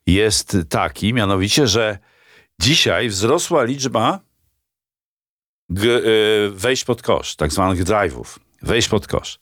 [0.06, 1.98] jest taki, mianowicie, że
[2.60, 4.20] dzisiaj wzrosła liczba
[5.70, 9.38] y, wejść pod kosz, tak zwanych drive'ów, wejść pod kosz.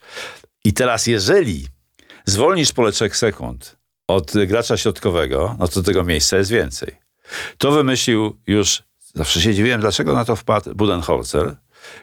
[0.65, 1.67] I teraz, jeżeli
[2.27, 3.77] zwolnisz pole 3 sekund
[4.09, 6.97] od gracza środkowego, no to tego miejsca jest więcej.
[7.59, 8.83] To wymyślił już,
[9.15, 11.57] zawsze się dziwiłem, dlaczego na to wpadł Budenholzer,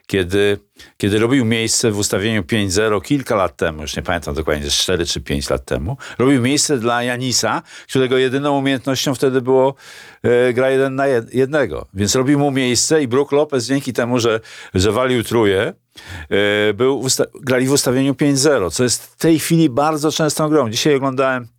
[0.08, 0.60] kiedy,
[0.98, 5.22] kiedy robił miejsce w ustawieniu 5-0 kilka lat temu, już nie pamiętam dokładnie, 4 czy
[5.22, 9.76] 5 lat temu, robił miejsce dla Janisa, którego jedyną umiejętnością wtedy było
[10.24, 11.88] e, gra jeden na jednego.
[11.94, 14.40] Więc robił mu miejsce i Brook Lopez dzięki temu, że,
[14.74, 15.74] że walił truje,
[16.30, 17.08] e, był
[17.42, 20.70] grali w ustawieniu 5-0, co jest w tej chwili bardzo częstą grą.
[20.70, 21.55] Dzisiaj oglądałem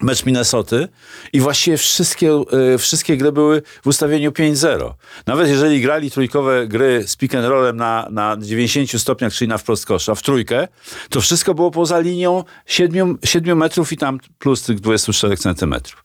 [0.00, 0.88] mecz Minnesoty
[1.32, 2.42] i właściwie wszystkie,
[2.74, 4.94] y, wszystkie gry były w ustawieniu 5-0.
[5.26, 9.58] Nawet jeżeli grali trójkowe gry z pick and rollem na, na 90 stopniach, czyli na
[9.58, 10.68] wprost kosza, w trójkę,
[11.10, 16.04] to wszystko było poza linią 7, 7 metrów i tam plus tych 24 centymetrów.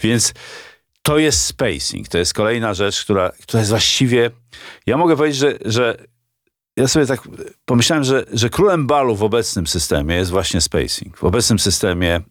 [0.00, 0.34] Więc
[1.02, 2.08] to jest spacing.
[2.08, 4.30] To jest kolejna rzecz, która, która jest właściwie...
[4.86, 5.96] Ja mogę powiedzieć, że, że
[6.76, 7.20] ja sobie tak
[7.64, 11.18] pomyślałem, że, że królem balu w obecnym systemie jest właśnie spacing.
[11.18, 12.22] W obecnym systemie, e,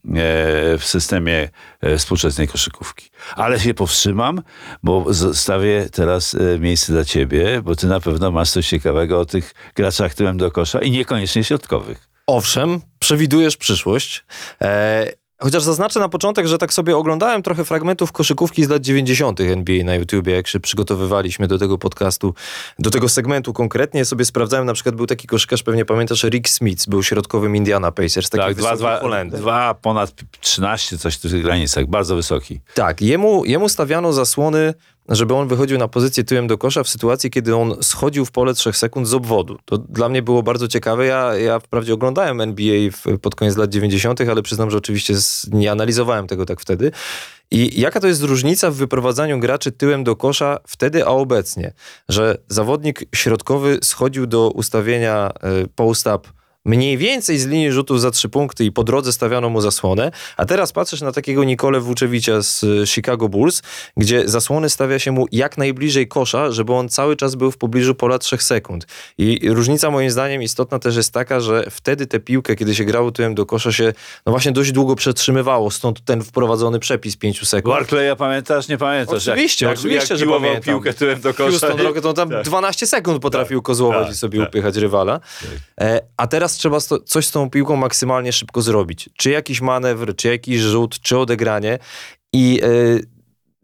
[0.77, 1.49] w systemie
[1.81, 3.09] e, współczesnej koszykówki.
[3.35, 4.41] Ale się powstrzymam,
[4.83, 9.25] bo zostawię teraz e, miejsce dla ciebie, bo ty na pewno masz coś ciekawego o
[9.25, 12.09] tych graczach tyłem do kosza i niekoniecznie środkowych.
[12.27, 14.25] Owszem, przewidujesz przyszłość.
[14.61, 19.41] E, Chociaż zaznaczę na początek, że tak sobie oglądałem trochę fragmentów koszykówki z lat 90.
[19.41, 22.33] NBA na YouTubie, jak się przygotowywaliśmy do tego podcastu,
[22.79, 24.05] do tego segmentu konkretnie.
[24.05, 28.29] Sobie sprawdzałem, na przykład był taki koszykarz, pewnie pamiętasz, Rick Smith, był środkowym Indiana Pacers,
[28.29, 32.59] taki tak, dwa, dwa, dwa, ponad 13, coś w tych granicach, bardzo wysoki.
[32.73, 34.73] Tak, jemu, jemu stawiano zasłony
[35.09, 38.53] żeby on wychodził na pozycję tyłem do kosza w sytuacji, kiedy on schodził w pole
[38.53, 39.57] 3 sekund z obwodu.
[39.65, 41.05] To dla mnie było bardzo ciekawe.
[41.05, 45.47] Ja, ja wprawdzie oglądałem NBA w, pod koniec lat 90., ale przyznam, że oczywiście z,
[45.51, 46.91] nie analizowałem tego tak wtedy.
[47.51, 51.73] I jaka to jest różnica w wyprowadzaniu graczy tyłem do kosza wtedy, a obecnie?
[52.09, 56.29] Że zawodnik środkowy schodził do ustawienia e, post-up
[56.65, 60.45] mniej więcej z linii rzutów za trzy punkty i po drodze stawiano mu zasłonę, a
[60.45, 63.61] teraz patrzysz na takiego Nikolę Włóczewicza z y, Chicago Bulls,
[63.97, 67.95] gdzie zasłony stawia się mu jak najbliżej kosza, żeby on cały czas był w pobliżu
[67.95, 68.87] pola 3 sekund.
[69.17, 73.11] I różnica moim zdaniem istotna też jest taka, że wtedy tę piłkę, kiedy się grało
[73.11, 73.93] tyłem do kosza się
[74.25, 77.75] no właśnie dość długo przetrzymywało, stąd ten wprowadzony przepis 5 sekund.
[77.75, 78.67] Barclaya pamiętasz?
[78.67, 79.27] Nie pamiętasz?
[79.27, 80.61] Oczywiście, jak, oczywiście, jak że pamiętam.
[80.61, 81.49] piłkę tyłem do kosza.
[81.49, 82.45] Houston Rockets, to tam Tak.
[82.45, 84.49] 12 sekund potrafił kozłować tak, i sobie tak.
[84.49, 85.19] upychać rywala.
[85.81, 89.09] E, a teraz trzeba sto, coś z tą piłką maksymalnie szybko zrobić.
[89.17, 91.79] Czy jakiś manewr, czy jakiś rzut, czy odegranie.
[92.33, 93.13] I e,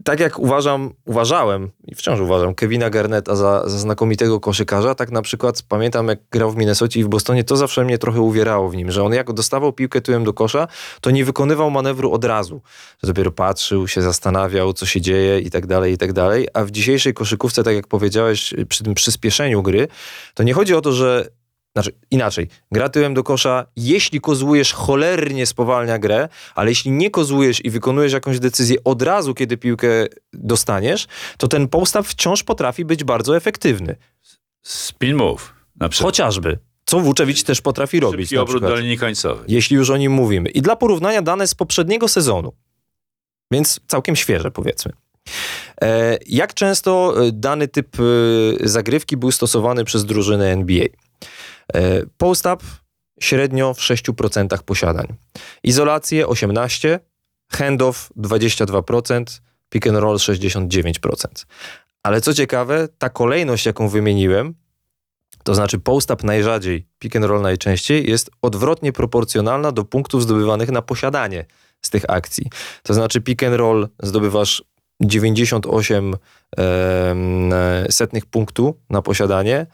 [0.03, 5.21] tak jak uważam, uważałem i wciąż uważam Kevina Garnetta za, za znakomitego koszykarza, tak na
[5.21, 8.75] przykład pamiętam jak grał w Minnesocie i w Bostonie, to zawsze mnie trochę uwierało w
[8.75, 10.67] nim, że on jak dostawał piłkę tyłem do kosza,
[11.01, 12.61] to nie wykonywał manewru od razu.
[13.03, 16.47] Dopiero patrzył, się zastanawiał, co się dzieje i tak dalej, i tak dalej.
[16.53, 19.87] A w dzisiejszej koszykówce, tak jak powiedziałeś, przy tym przyspieszeniu gry,
[20.33, 21.29] to nie chodzi o to, że
[21.75, 27.65] znaczy inaczej, gra tyłem do kosza, jeśli kozłujesz, cholernie spowalnia grę, ale jeśli nie kozłujesz
[27.65, 29.87] i wykonujesz jakąś decyzję od razu, kiedy piłkę
[30.33, 33.95] dostaniesz, to ten postaw wciąż potrafi być bardzo efektywny.
[34.61, 36.07] Spin move na przykład.
[36.07, 36.59] Chociażby.
[36.85, 38.31] Co Włóczewicz też potrafi robić.
[38.31, 39.43] Na obrót do linii końcowej.
[39.47, 40.49] jeśli już o nim mówimy.
[40.49, 42.53] I dla porównania dane z poprzedniego sezonu,
[43.51, 44.91] więc całkiem świeże powiedzmy.
[45.81, 48.03] E, jak często e, dany typ e,
[48.69, 50.85] zagrywki był stosowany przez drużyny NBA?
[51.73, 52.65] E, Post-up
[53.19, 55.07] średnio w 6% posiadań.
[55.63, 56.99] Izolację 18%,
[57.51, 61.45] handoff 22%, pick and roll 69%.
[62.03, 64.55] Ale co ciekawe, ta kolejność, jaką wymieniłem,
[65.43, 70.81] to znaczy post-up najrzadziej, pick and roll najczęściej, jest odwrotnie proporcjonalna do punktów zdobywanych na
[70.81, 71.45] posiadanie
[71.81, 72.45] z tych akcji.
[72.83, 74.63] To znaczy pick and roll zdobywasz
[75.01, 76.15] 98
[76.57, 77.51] em,
[77.89, 79.65] setnych punktu na posiadanie,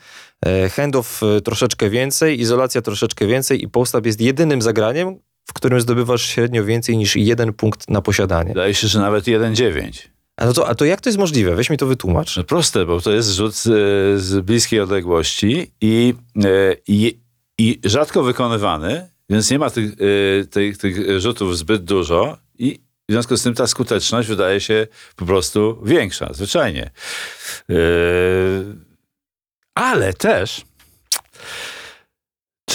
[0.46, 5.82] e, handoff e, troszeczkę więcej, izolacja troszeczkę więcej i post-up jest jedynym zagraniem, w którym
[5.82, 8.50] zdobywasz średnio więcej niż jeden punkt na posiadanie.
[8.50, 10.08] Wydaje się, że nawet 1-9.
[10.38, 11.56] A, no to, a to jak to jest możliwe?
[11.56, 12.38] Weź mi to wytłumacz.
[12.38, 13.64] No proste, bo to jest rzut z,
[14.22, 17.20] z bliskiej odległości i, e, i,
[17.58, 19.92] i rzadko wykonywany, więc nie ma tych,
[20.50, 25.26] tych, tych rzutów zbyt dużo i w związku z tym ta skuteczność wydaje się po
[25.26, 26.92] prostu większa, zwyczajnie.
[27.70, 27.74] E,
[29.76, 30.66] Ale też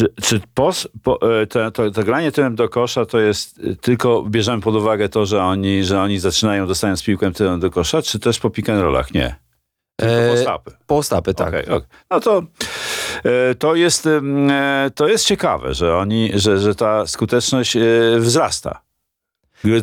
[0.01, 3.77] czy, czy pos, po, e, to, to, to granie tyłem do kosza to jest e,
[3.77, 8.03] tylko, bierzemy pod uwagę to, że oni, że oni zaczynają dostając piłkę tyłem do kosza,
[8.03, 9.15] czy też po pick and rollach?
[9.15, 9.37] Nie.
[9.97, 10.71] Tylko E, postapy.
[10.87, 11.49] Post-upy, tak.
[11.49, 11.89] Okej, okej.
[12.11, 12.43] No to,
[13.25, 17.77] e, to, jest, e, to jest ciekawe, że, oni, że, że ta skuteczność
[18.19, 18.81] wzrasta.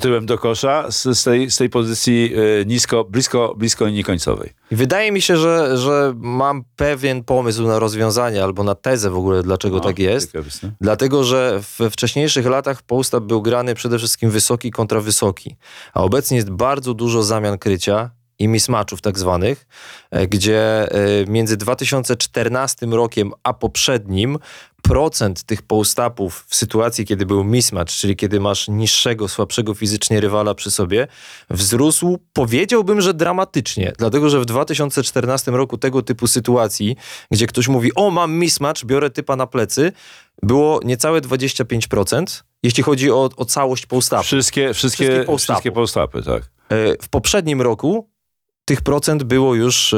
[0.01, 4.53] Tyłem do kosza z, z, tej, z tej pozycji e, nisko, blisko, blisko linii końcowej.
[4.71, 9.43] Wydaje mi się, że, że mam pewien pomysł na rozwiązanie albo na tezę w ogóle,
[9.43, 10.31] dlaczego No, tak jest.
[10.31, 10.49] ciekawe?
[10.81, 15.55] Dlatego, że we wcześniejszych latach post-up był grany przede wszystkim wysoki kontra wysoki,
[15.93, 19.67] a obecnie jest bardzo dużo zamian krycia i mismatchów tak zwanych,
[20.11, 24.37] e, gdzie e, między 2014 rokiem a poprzednim
[24.87, 30.55] procent tych post-upów w sytuacji, kiedy był mismatch, czyli kiedy masz niższego, słabszego fizycznie rywala
[30.55, 31.07] przy sobie,
[31.49, 33.93] wzrósł, powiedziałbym, że dramatycznie.
[33.97, 36.95] Dlatego, że w 2014 roku tego typu sytuacji,
[37.31, 39.91] gdzie ktoś mówi, o mam mismatch, biorę typa na plecy,
[40.43, 44.23] było niecałe 25%, jeśli chodzi o, o całość post-upu.
[44.23, 46.43] Wszystkie, Wszystkie wszystkie postapy, tak.
[46.69, 48.09] E, W poprzednim roku
[48.67, 49.97] tych procent było już e,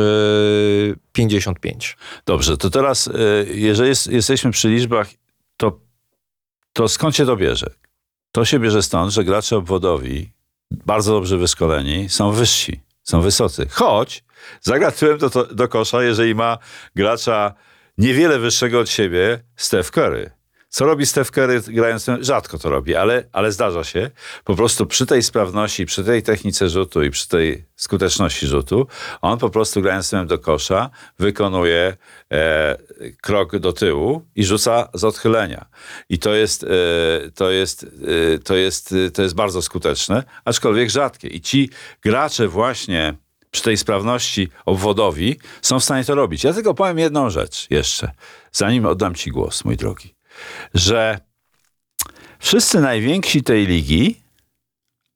[1.11, 1.97] 55.
[2.25, 3.11] Dobrze, to teraz, e,
[3.47, 5.07] jeżeli jest, jesteśmy przy liczbach,
[5.57, 5.79] to,
[6.73, 7.69] to skąd się to bierze?
[8.31, 10.31] To się bierze stąd, że gracze obwodowi,
[10.71, 13.67] bardzo dobrze wyszkoleni, są wyżsi, są wysocy.
[13.69, 14.23] Choć
[14.61, 16.57] zagra tyłem do, do kosza, jeżeli ma
[16.95, 17.53] gracza
[17.97, 20.31] niewiele wyższego od siebie, Steph Curry.
[20.69, 22.05] Co robi Steph Curry grając?
[22.21, 24.11] Rzadko to robi, ale, ale zdarza się.
[24.43, 28.87] Po prostu przy tej sprawności, przy tej technice rzutu i przy tej skuteczności rzutu,
[29.21, 31.97] on po prostu grając do kosza wykonuje
[32.31, 32.77] e,
[33.21, 35.65] krok do tyłu i rzuca z odchylenia.
[36.09, 36.67] I to jest, e,
[37.35, 41.27] to jest, e, to jest, e, to jest bardzo skuteczne, aczkolwiek rzadkie.
[41.27, 41.69] I ci
[42.01, 43.13] gracze właśnie
[43.51, 46.43] przy tej sprawności obwodowi są w stanie to robić.
[46.43, 48.11] Ja tylko powiem jedną rzecz jeszcze,
[48.51, 50.18] zanim oddam ci głos, mój drogi
[50.73, 51.19] że
[52.39, 54.23] wszyscy najwięksi tej ligi,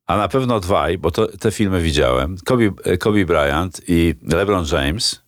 [0.07, 5.23] a na pewno dwaj, bo to, te filmy widziałem, Kobe, Kobe Bryant i LeBron James,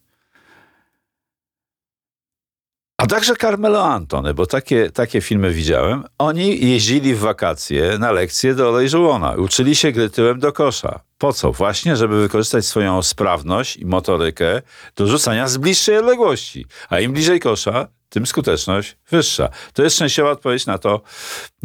[2.98, 8.56] a także Carmelo Antony, bo takie, takie filmy widziałem, oni jeździli w wakacje na lekcje
[8.56, 11.00] do Olejżułona, uczyli się gry tyłem do kosza.
[11.18, 11.52] Po co?
[11.52, 14.62] Właśnie, żeby wykorzystać swoją sprawność i motorykę
[14.96, 16.66] do rzucania z bliższej odległości.
[16.90, 19.50] A im bliżej kosza, tym skuteczność wyższa.
[19.74, 21.02] To jest częściowa odpowiedź na to,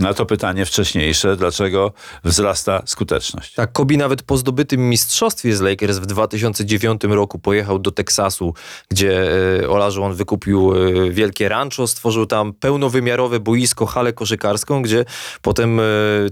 [0.01, 1.93] na to pytanie wcześniejsze, dlaczego
[2.25, 3.55] wzrasta skuteczność.
[3.55, 8.55] Tak, Kobe nawet po zdobytym mistrzostwie z Lakers w 2009 roku pojechał do Teksasu,
[8.91, 9.31] gdzie
[9.63, 15.05] e, Olajuwon wykupił e, wielkie rancho, stworzył tam pełnowymiarowe boisko, halę koszykarską, gdzie
[15.43, 15.83] potem e,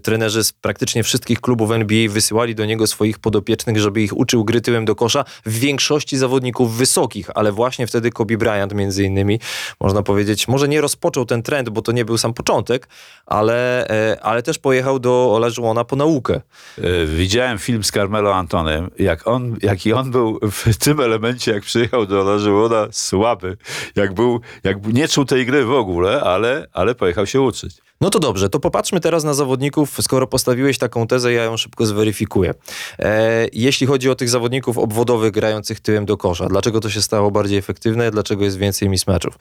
[0.02, 4.60] trenerzy z praktycznie wszystkich klubów NBA wysyłali do niego swoich podopiecznych, żeby ich uczył gry
[4.60, 5.24] tyłem do kosza.
[5.46, 9.40] W większości zawodników wysokich, ale właśnie wtedy Kobe Bryant między innymi,
[9.80, 12.88] można powiedzieć, może nie rozpoczął ten trend, bo to nie był sam początek,
[13.26, 16.40] ale, e, ale też pojechał do Olajuwona po naukę.
[16.78, 21.62] E, Widziałem film z Carmelo Antonem, jak on, jaki on był w tym elemencie, jak
[21.62, 23.56] przyjechał do Olajuwona, słaby.
[23.96, 27.76] Jak był, jak nie czuł tej gry w ogóle, ale, ale pojechał się uczyć.
[28.00, 29.96] No to dobrze, to popatrzmy teraz na zawodników.
[30.00, 32.54] Skoro postawiłeś taką tezę, ja ją szybko zweryfikuję.
[32.98, 37.30] E, jeśli chodzi o tych zawodników obwodowych grających tyłem do kosza, dlaczego to się stało
[37.30, 39.34] bardziej efektywne, dlaczego jest więcej mismatchów?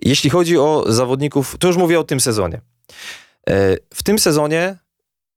[0.00, 2.60] Jeśli chodzi o zawodników, to już mówię o tym sezonie.
[3.48, 4.78] E, w tym sezonie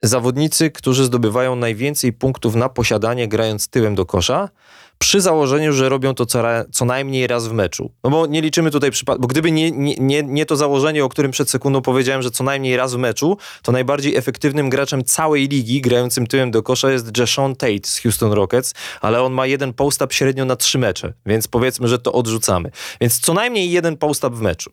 [0.03, 4.49] zawodnicy, którzy zdobywają najwięcej punktów na posiadanie grając tyłem do kosza,
[4.97, 7.91] przy założeniu, że robią to co, co najmniej raz w meczu.
[8.03, 11.09] No bo nie liczymy tutaj przypadku, bo gdyby nie, nie, nie, nie to założenie, o
[11.09, 15.47] którym przed sekundą powiedziałem, że co najmniej raz w meczu, to najbardziej efektywnym graczem całej
[15.47, 19.73] ligi grającym tyłem do kosza jest Jashawn Tate z Houston Rockets, ale on ma jeden
[19.73, 22.71] post-up średnio na trzy mecze, więc powiedzmy, że to odrzucamy.
[23.01, 24.71] Więc co najmniej jeden post-up w meczu.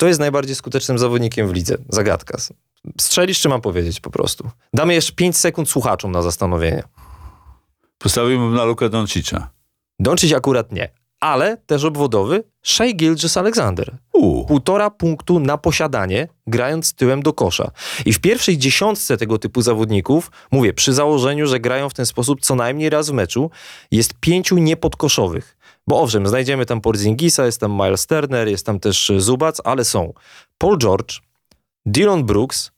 [0.00, 1.76] Kto jest najbardziej skutecznym zawodnikiem w lidze?
[1.88, 2.38] Zagadka.
[3.00, 4.50] Strzelisz, czy mam powiedzieć po prostu?
[4.74, 6.82] Damy jeszcze 5 sekund słuchaczom na zastanowienie.
[7.98, 9.50] Postawiłbym na Lukę Doncicza.
[9.98, 10.88] Doncic akurat nie,
[11.20, 13.96] ale też obwodowy Shea Gilgis Alexander.
[14.12, 14.46] U.
[14.46, 17.70] Półtora punktu na posiadanie, grając tyłem do kosza.
[18.06, 22.40] I w pierwszej dziesiątce tego typu zawodników, mówię, przy założeniu, że grają w ten sposób
[22.40, 23.50] co najmniej raz w meczu,
[23.90, 25.56] jest pięciu niepodkoszowych.
[25.86, 30.12] Bo owszem, znajdziemy tam Porzingisa, jest tam Miles Turner, jest tam też Zubac, ale są
[30.58, 31.20] Paul George,
[31.86, 32.70] Dylan Brooks,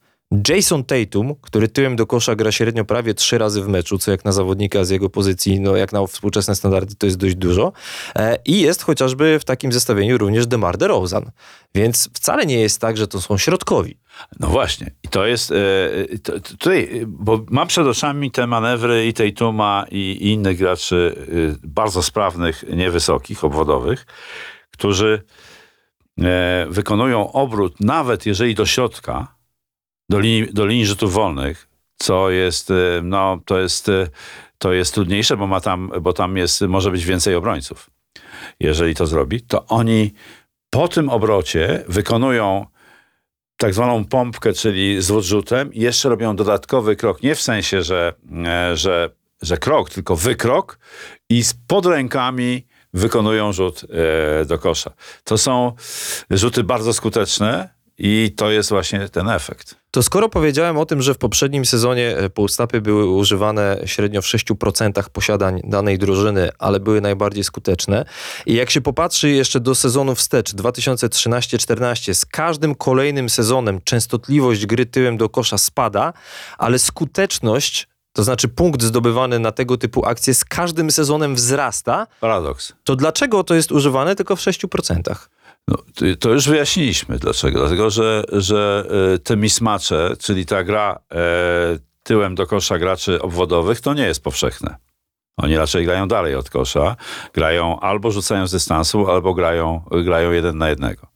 [0.49, 4.25] Jason Tatum, który tyłem do kosza gra średnio prawie trzy razy w meczu, co jak
[4.25, 7.73] na zawodnika z jego pozycji, no jak na współczesne standardy to jest dość dużo.
[8.17, 11.31] E, I jest chociażby w takim zestawieniu również DeMar DeRozan.
[11.75, 13.99] Więc wcale nie jest tak, że to są środkowi.
[14.41, 14.91] No właśnie.
[15.03, 19.87] I to jest e, to, to, tutaj, bo mam przed oczami te manewry i Tatuma
[19.91, 21.15] i, i innych graczy
[21.55, 24.07] e, bardzo sprawnych, niewysokich, obwodowych,
[24.71, 25.23] którzy
[26.21, 29.42] e, wykonują obrót, nawet jeżeli do środka,
[30.13, 34.09] do linii, do linii rzutów wolnych, co jest, e, no, to jest, e,
[34.59, 37.91] to jest trudniejsze, bo, ma tam, bo tam jest, może być więcej obrońców.
[38.61, 40.13] Jeżeli to zrobi, to oni
[40.71, 42.67] po tym obrocie wykonują
[43.57, 48.15] tak zwaną pompkę, czyli zwód rzutem i jeszcze robią dodatkowy krok, nie w sensie, że,
[48.47, 49.11] e, że,
[49.43, 50.79] że krok, tylko wykrok
[51.29, 53.85] i z pod rękami wykonują rzut
[54.47, 54.91] do kosza.
[55.25, 55.73] To są
[56.31, 59.83] rzuty bardzo skuteczne i to jest właśnie ten efekt.
[59.91, 64.25] To skoro powiedziałem o tym, że w poprzednim sezonie e, postapy były używane średnio w
[64.25, 68.05] 6% posiadań danej drużyny, ale były najbardziej skuteczne
[68.47, 74.87] i jak się popatrzy jeszcze do sezonu wstecz 2013-14, z każdym kolejnym sezonem częstotliwość gry
[74.87, 76.13] tyłem do kosza spada,
[76.59, 82.73] ale skuteczność to znaczy punkt zdobywany na tego typu akcje z każdym sezonem wzrasta, Paradoks.
[82.85, 85.17] to dlaczego to jest używane tylko w 6%?
[85.69, 85.77] No,
[86.21, 87.59] to- już wyjaśniliśmy dlaczego.
[87.59, 88.85] Dlatego, że, że
[89.15, 91.17] e, te mismacze, czyli ta gra e,
[92.03, 94.77] tyłem do kosza graczy obwodowych, to nie jest powszechne.
[95.37, 96.97] Oni raczej grają dalej od kosza.
[97.35, 101.07] Grają albo rzucają z dystansu, albo grają, grają jeden na jednego.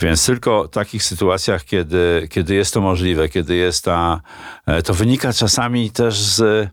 [0.00, 4.20] Więc tylko w takich sytuacjach, kiedy, kiedy jest to możliwe, kiedy jest ta.
[4.66, 6.68] e, To wynika czasami też z.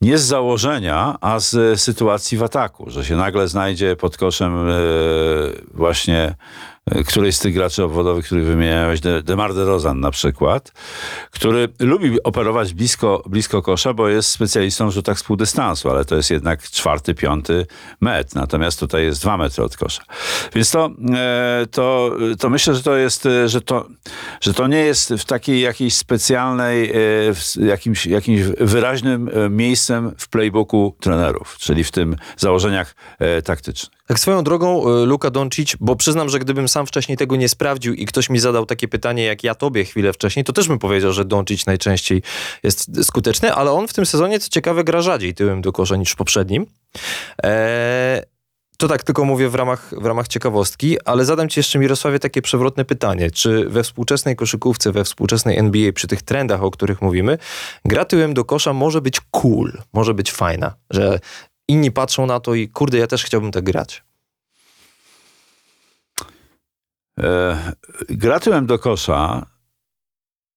[0.00, 4.72] Nie z założenia, a z sytuacji w ataku, że się nagle znajdzie pod koszem e,
[5.74, 6.36] właśnie e,
[7.06, 10.72] któryś z tych graczy obwodowych, których wymieniałeś, De- Demar DeRozan na przykład,
[11.30, 16.16] który lubi operować blisko, blisko kosza, bo jest specjalistą w rzutach z półdystansu, ale to
[16.16, 17.66] jest jednak czwarty, piąty
[18.00, 20.02] metr, natomiast tutaj jest dwa metry od kosza.
[20.54, 23.86] Więc to, e, to, to myślę, że to jest, e, że to,
[24.40, 30.28] że to nie jest w takiej jakiejś specjalnej, e, jakimś, jakimś wyraźnym e, miejscem w
[30.28, 33.95] playbooku trenerów, czyli w tym założeniach e, taktycznych.
[34.06, 37.94] Tak swoją drogą, y, Luka Doncic, bo przyznam, że gdybym sam wcześniej tego nie sprawdził
[37.94, 41.12] i ktoś mi zadał takie pytanie, jak ja tobie chwilę wcześniej, to też bym powiedział,
[41.12, 42.22] że Doncic najczęściej
[42.62, 46.10] jest skuteczny, ale on w tym sezonie, co ciekawe, gra rzadziej tyłem do kosza niż
[46.10, 46.66] w poprzednim.
[47.42, 48.22] Eee,
[48.78, 52.42] to tak tylko mówię w ramach, w ramach ciekawostki, ale zadam ci jeszcze, Mirosławie, takie
[52.42, 53.30] przewrotne pytanie.
[53.30, 57.38] Czy we współczesnej koszykówce, we współczesnej NBA, przy tych trendach, o których mówimy,
[57.84, 61.20] gra tyłem do kosza może być cool, może być fajna, że
[61.68, 64.04] inni patrzą na to i kurde, ja też chciałbym tak grać.
[67.20, 67.72] E,
[68.08, 69.46] gra tyłem do kosza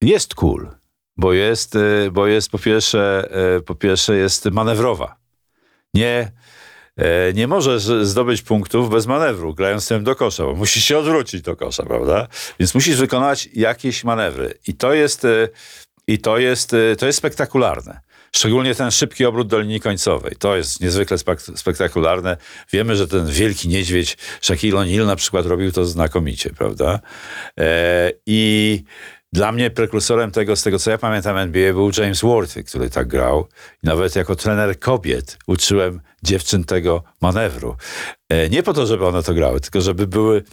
[0.02, 0.70] jest cool,
[1.18, 5.16] bo jest, e, bo jest po pierwsze, e, po pierwsze jest manewrowa.
[5.94, 6.32] Nie,
[6.98, 11.42] e, nie możesz zdobyć punktów bez manewru, grając tyłem do kosza, bo musisz się odwrócić
[11.42, 12.28] do kosza, prawda?
[12.60, 14.54] Więc musisz wykonać jakieś manewry.
[14.68, 15.28] I to jest,
[16.08, 18.02] i to jest, to jest spektakularne.
[18.32, 20.36] Szczególnie ten szybki obrót do linii końcowej.
[20.40, 22.38] To jest niezwykle spek- spektakularne.
[22.72, 27.00] Wiemy, że ten wielki niedźwiedź Shaquille O'Neal na przykład robił to znakomicie, prawda?
[27.58, 28.84] E, I
[29.34, 33.08] dla mnie prekursorem tego, z tego co ja pamiętam NBA, był James Worthy, który tak
[33.08, 33.48] grał.
[33.84, 37.76] I nawet jako trener kobiet uczyłem dziewczyn tego manewru.
[38.30, 40.44] E, nie po to, żeby one to grały, tylko żeby były,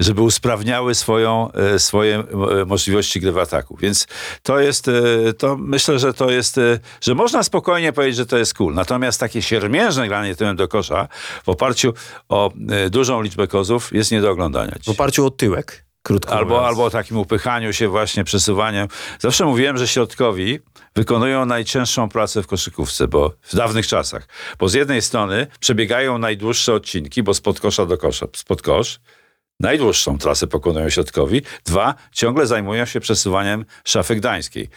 [0.00, 2.18] żeby usprawniały swoją, e, swoje
[2.60, 3.76] e, możliwości gry w ataku.
[3.80, 4.06] Więc
[4.42, 4.90] to jest,
[5.38, 6.60] to myślę, że to jest,
[7.00, 8.74] że można spokojnie powiedzieć, że to jest cool.
[8.74, 11.08] Natomiast takie siermiężne granie tyłem do kosza
[11.44, 11.94] w oparciu
[12.28, 12.52] o
[12.90, 14.74] dużą liczbę kozów jest nie do oglądania.
[14.84, 16.68] W oparciu o tyłek, krótko Albo, mówiąc.
[16.68, 18.88] albo o takim upychaniu się właśnie, przesuwaniu.
[19.18, 20.58] Zawsze mówiłem, że środkowi
[20.96, 24.28] wykonują najcięższą pracę w koszykówce, bo w dawnych czasach.
[24.58, 29.00] Bo z jednej strony przebiegają najdłuższe odcinki, bo spod kosza do kosza, spod kosz,
[29.60, 31.42] najdłuższą trasę pokonują środkowi.
[31.64, 34.68] Dwa, ciągle zajmują się przesuwaniem szafy gdańskiej.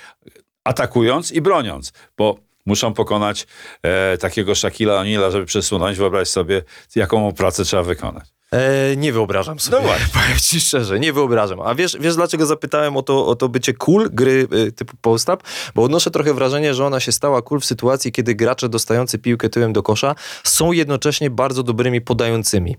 [0.63, 3.47] Atakując i broniąc, bo muszą pokonać
[3.83, 5.97] e, takiego Shaquilla O'Neala, żeby przesunąć.
[5.97, 6.63] Wyobraź sobie,
[6.95, 8.36] jaką pracę trzeba wykonać.
[8.51, 9.77] E, nie wyobrażam sobie.
[9.77, 10.07] No właśnie.
[10.13, 11.61] Powiem ci szczerze, nie wyobrażam.
[11.61, 15.43] A wiesz, wiesz dlaczego zapytałem o to, o to bycie cool gry y, typu post-up?
[15.75, 19.49] Bo odnoszę trochę wrażenie, że ona się stała cool w sytuacji, kiedy gracze dostający piłkę
[19.49, 22.75] tyłem do kosza są jednocześnie bardzo dobrymi podającymi.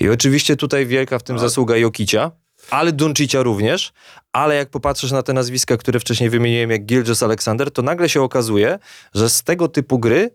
[0.00, 2.30] I oczywiście tutaj wielka w tym zasługa Jokicia,
[2.70, 3.92] ale Duncicia również,
[4.32, 8.22] ale jak popatrzysz na te nazwiska, które wcześniej wymieniłem, jak Gilgis Alexander, to nagle się
[8.22, 8.78] okazuje,
[9.14, 10.30] że z tego typu gry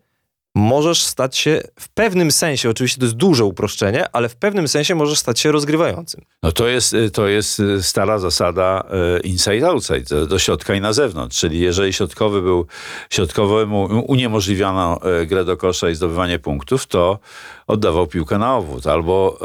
[0.55, 4.95] możesz stać się w pewnym sensie, oczywiście to jest duże uproszczenie, ale w pewnym sensie
[4.95, 6.21] możesz stać się rozgrywającym.
[6.43, 8.83] No to jest, y, to jest y, stara zasada
[9.17, 11.37] y, inside-outside, do- do środka i na zewnątrz.
[11.39, 12.65] Czyli jeżeli środkowy był,
[13.09, 17.19] środkowemu uniemożliwiano grę do kosza i zdobywanie punktów, to
[17.67, 18.87] oddawał piłkę na obwód.
[18.87, 19.37] Albo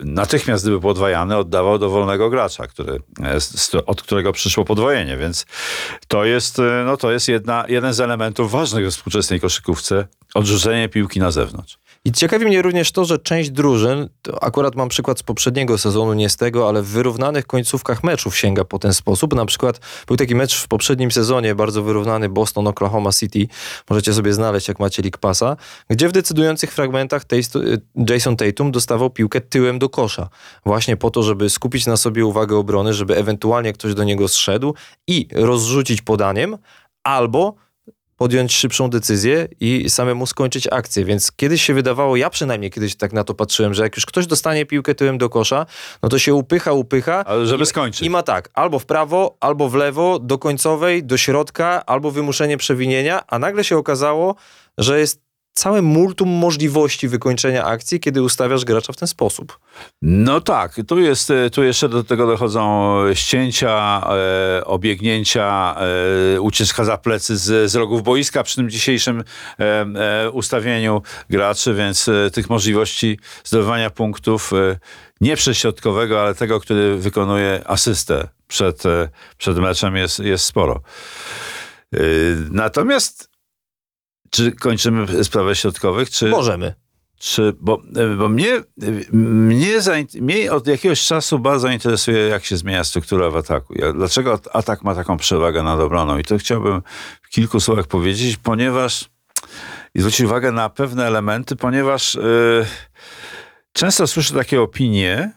[0.00, 2.92] y, natychmiast, gdyby podwajany, oddawał do wolnego gracza, który,
[3.74, 5.16] e, od którego przyszło podwojenie.
[5.16, 5.46] Więc
[6.08, 11.30] to jest, no to jest jedna, jeden z elementów ważnych współczesnej koszykówce, odrzucenie piłki na
[11.30, 11.78] zewnątrz.
[12.04, 14.08] I ciekawi mnie również to, że część drużyn,
[14.40, 18.64] akurat mam przykład z poprzedniego sezonu, nie z tego, ale w wyrównanych końcówkach meczów sięga
[18.64, 19.34] po ten sposób.
[19.34, 23.46] Na przykład był taki mecz w poprzednim sezonie, bardzo wyrównany Boston-Oklahoma City.
[23.90, 25.56] Możecie sobie znaleźć, jak macie League Passa,
[25.90, 27.78] gdzie w decydujących fragmentach Tastu-
[28.10, 30.28] Jason Tatum dostawał piłkę tyłem do kosza.
[30.66, 34.74] Właśnie po to, żeby skupić na sobie uwagę obrony, żeby ewentualnie ktoś do niego zszedł
[35.06, 36.58] i rozrzucić podaniem,
[37.04, 37.54] albo
[38.16, 41.04] podjąć szybszą decyzję i samemu skończyć akcję.
[41.04, 44.26] Więc kiedyś się wydawało, ja przynajmniej kiedyś tak na to patrzyłem, że jak już ktoś
[44.26, 45.66] dostanie piłkę tyłem do kosza,
[46.02, 47.24] no to się upycha, upycha.
[47.24, 48.06] Ale żeby i, skończyć.
[48.06, 52.56] I ma tak, albo w prawo, albo w lewo, do końcowej, do środka, albo wymuszenie
[52.56, 54.34] przewinienia, a nagle się okazało,
[54.78, 55.23] że jest
[55.54, 59.58] całe multum możliwości wykończenia akcji, kiedy ustawiasz gracza w ten sposób.
[60.02, 64.02] No tak, tu, jest, tu jeszcze do tego dochodzą ścięcia,
[64.58, 65.76] e, obiegnięcia,
[66.36, 69.24] e, ucieczka za plecy z, z rogów boiska przy tym dzisiejszym
[69.58, 74.78] e, e, ustawieniu graczy, więc e, tych możliwości zdobywania punktów e,
[75.20, 78.82] nie prześrodkowego, ale tego, który wykonuje asystę przed,
[79.38, 80.80] przed meczem jest, jest sporo.
[82.50, 83.33] Natomiast
[84.34, 86.28] czy kończymy sprawę środkowych, czy...
[86.28, 86.74] Możemy.
[87.18, 87.82] Czy, bo,
[88.18, 88.62] bo mnie,
[89.12, 89.80] mnie,
[90.20, 93.74] mnie od jakiegoś czasu bardzo interesuje, jak się zmienia struktura w ataku.
[93.94, 96.18] Dlaczego atak ma taką przewagę nad obroną?
[96.18, 96.82] I to chciałbym
[97.22, 99.10] w kilku słowach powiedzieć, ponieważ
[99.94, 102.66] i zwrócić uwagę na pewne elementy, ponieważ yy,
[103.72, 105.32] często słyszę takie opinie,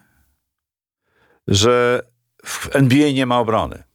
[1.48, 2.02] że
[2.44, 3.87] w NBA nie ma obrony.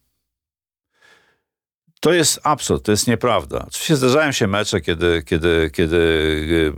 [2.04, 3.64] To jest absurd, to jest nieprawda.
[3.68, 5.96] Oczywiście zdarzają się mecze, kiedy, kiedy, kiedy
[6.48, 6.72] yy,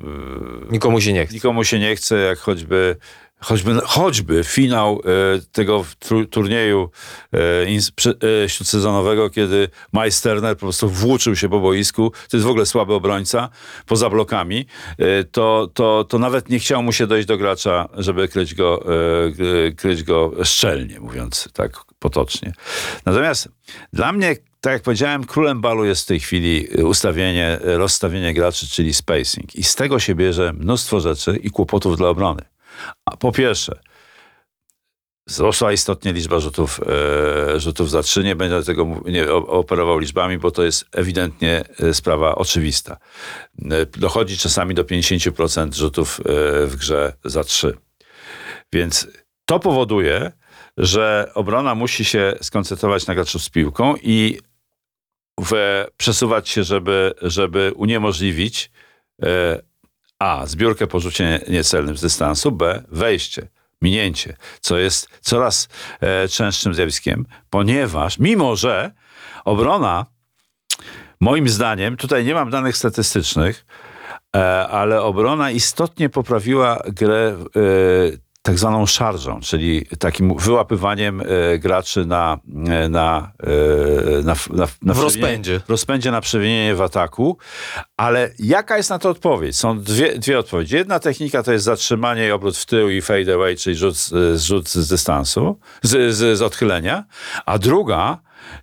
[0.71, 1.35] Nikomu się nie chce.
[1.35, 2.97] nikomu się nie chce, jak choćby
[3.41, 6.91] choćby, choćby finał e, tego tru- turnieju
[7.33, 12.37] e, ins- przy- e, śródsezonowego, kiedy Miles Turner po prostu włóczył się po boisku, to
[12.37, 13.49] jest w ogóle słaby obrońca,
[13.87, 14.67] poza blokami,
[14.99, 18.85] e, to, to, to nawet nie chciał mu się dojść do gracza, żeby kryć go,
[19.69, 22.53] e, kryć go szczelnie, mówiąc tak potocznie.
[23.07, 23.49] Natomiast
[23.93, 24.37] dla mnie
[24.67, 28.95] tak jak powiedziałem, królem balu jest w tej chwili e, ustawienie, e, rozstawienie graczy, czyli
[28.95, 29.57] spacing.
[29.57, 32.43] I z tego się bierze mnóstwo rzeczy i kłopotów dla obrony.
[33.05, 33.79] A po pierwsze,
[35.27, 36.81] wzrosła istotnie liczba rzutów,
[37.55, 38.25] e, rzutów za trzy.
[38.25, 42.97] Nie będę tego nie operował liczbami, bo to jest ewidentnie sprawa oczywista.
[43.97, 46.21] Dochodzi czasami do 50% rzutów
[46.67, 47.77] w grze za trzy.
[48.73, 49.09] Więc
[49.45, 50.33] to powoduje,
[50.77, 54.39] że obrona musi się skoncentrować na graczu z piłką i
[55.41, 58.71] w, przesuwać się, żeby, żeby uniemożliwić
[59.23, 59.63] e,
[60.19, 60.47] A.
[60.47, 62.83] Zbiórkę po rzucie niecelnym z dystansu, B.
[62.89, 63.49] Wejście,
[63.83, 65.69] minięcie, co jest coraz
[66.01, 68.91] e, częstszym zjawiskiem, ponieważ mimo, że
[69.45, 70.07] obrona
[71.21, 73.67] moim zdaniem, tutaj nie mam danych statystycznych,
[74.37, 77.37] e, ale obrona istotnie poprawiła grę
[78.47, 82.39] tak zwaną szarżą, czyli takim wyłapywaniem e, graczy na,
[82.69, 85.61] e, na, e, na, na, na W rozpędzie.
[85.67, 87.39] w rozpędzie na przewinienie w ataku,
[87.97, 89.57] ale jaka jest na to odpowiedź?
[89.57, 90.77] Są dwie, dwie odpowiedzi.
[90.77, 94.43] Jedna technika to jest zatrzymanie i obrót w tył i fade away, czyli rzut, z-
[94.43, 97.05] rzut z dystansu, z, z, z odchylenia,
[97.47, 98.19] a druga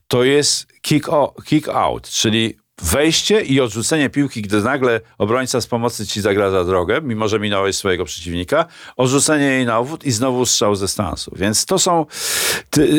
[0.08, 5.68] to jest kick, o, kick out, czyli wejście i odrzucenie piłki, gdy nagle obrońca z
[5.68, 8.66] pomocy ci zagraża drogę, mimo że minąłeś swojego przeciwnika,
[8.98, 11.32] odrzucenie jej na obwód i znowu strzał z dystansu.
[11.36, 12.06] Więc to są,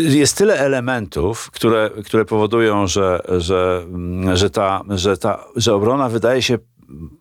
[0.09, 6.09] jest tyle elementów, które, które powodują, że, że, mm, że, ta, że, ta, że obrona
[6.09, 6.59] wydaje się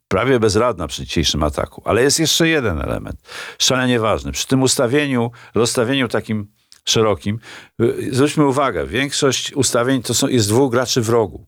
[0.07, 1.81] prawie bezradna przy dzisiejszym ataku.
[1.85, 3.15] Ale jest jeszcze jeden element,
[3.59, 4.31] szalenie ważny.
[4.31, 6.47] Przy tym ustawieniu, rozstawieniu takim
[6.85, 7.39] szerokim,
[7.81, 11.47] y, zwróćmy uwagę, większość ustawień to są, jest dwóch graczy w rogu,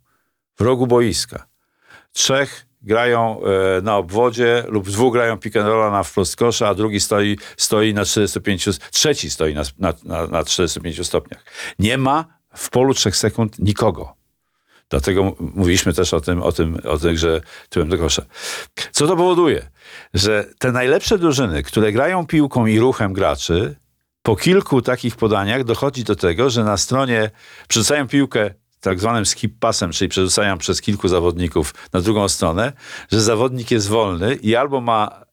[0.56, 1.48] w rogu boiska.
[2.14, 3.42] Trzech grają
[3.78, 7.38] e, na obwodzie lub dwóch grają pick and rolla na wprost kosza, a drugi stoi,
[7.58, 11.44] stoi na 45, trzeci stoi na, na, na, na 45 stopniach.
[11.80, 12.26] Nie ma
[12.56, 14.14] w polu trzech sekund nikogo.
[14.90, 18.26] Dlatego mówiliśmy też o tym, o tym, o tym że tyłem do kosza.
[18.92, 19.70] Co to powoduje?
[20.14, 23.76] Że te najlepsze drużyny, które grają piłką i ruchem graczy,
[24.22, 27.32] po kilku takich podaniach dochodzi do tego, że na stronie
[27.68, 28.54] przerzucają piłkę
[28.86, 32.74] tak zwanym skip passem, czyli przerzucają przez kilku zawodników na drugą stronę,
[33.12, 35.26] że zawodnik jest wolny i albo ma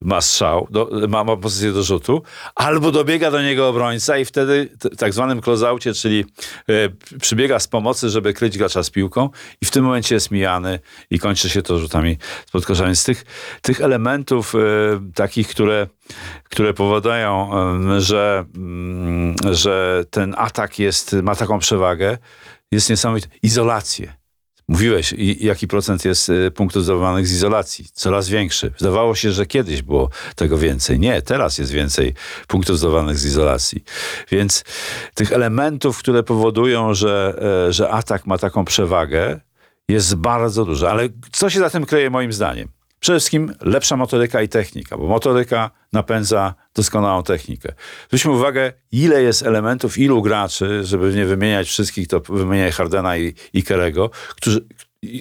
[0.00, 2.22] ma strzał, do, ma, ma pozycję do rzutu,
[2.54, 6.24] albo dobiega do niego obrońca i wtedy t- tak zwanym closeoutie, czyli e,
[6.88, 9.30] p- przybiega z pomocy, żeby kryć gracza z piłką
[9.60, 10.80] i w tym momencie jest mijany
[11.10, 12.84] i kończy się to rzutami spod kosza.
[12.84, 13.24] Więc tych,
[13.62, 14.58] tych elementów e,
[15.14, 15.86] takich, które,
[16.44, 22.18] które powodują, em, że, mm, że ten atak jest, ma taką przewagę,
[22.72, 23.28] jest niesamowite.
[23.42, 24.18] Izolację.
[24.68, 27.86] Mówiłeś, i, jaki procent jest y, punktów zdobywanych z izolacji?
[27.92, 28.72] Coraz większy.
[28.78, 30.98] Zdawało się, że kiedyś było tego więcej.
[30.98, 32.14] Nie, teraz jest więcej
[32.46, 33.84] punktów zdobywanych z izolacji.
[34.30, 34.64] Więc
[35.14, 37.38] tych elementów, które powodują, że,
[37.68, 39.40] e, że atak ma taką przewagę,
[39.88, 40.90] jest bardzo dużo.
[40.90, 42.68] Ale co się za tym kryje moim zdaniem?
[43.00, 47.72] Przede wszystkim lepsza motoryka i technika, bo motoryka napędza doskonałą technikę.
[48.08, 53.34] Zwróćmy uwagę, ile jest elementów, ilu graczy, żeby nie wymieniać wszystkich, to wymieniaj Hardena i,
[53.52, 54.66] i Kerego, którzy,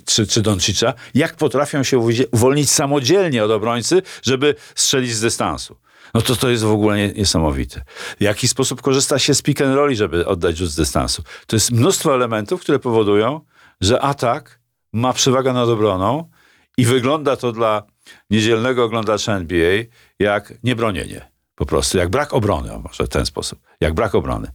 [0.06, 2.00] czy, czy Doncicza, jak potrafią się
[2.32, 5.78] uwolnić samodzielnie od obrońcy, żeby strzelić z dystansu.
[6.14, 7.84] No to to jest w ogóle nie, niesamowite.
[8.20, 11.24] W jaki sposób korzysta się z pick and rolli, żeby oddać rzut z dystansu.
[11.48, 13.42] To jest mnóstwo elementów, które powodują,
[13.82, 14.60] że atak
[14.94, 16.30] ma przewagę nad obroną
[16.78, 17.84] i wygląda to dla
[18.30, 19.84] niedzielnego oglądacza NBA
[20.20, 21.32] jak niebronienie.
[21.56, 23.60] Po prostu, jak brak obrony, może w ten sposób.
[23.82, 24.48] Jak brak obrony.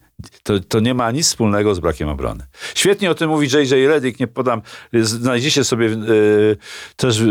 [0.42, 2.46] To, to nie ma nic wspólnego z brakiem obrony.
[2.74, 3.88] Świetnie o tym mówi J.J.
[3.88, 4.62] Redick, nie podam,
[4.92, 6.56] znajdziecie sobie y,
[6.96, 7.24] też y,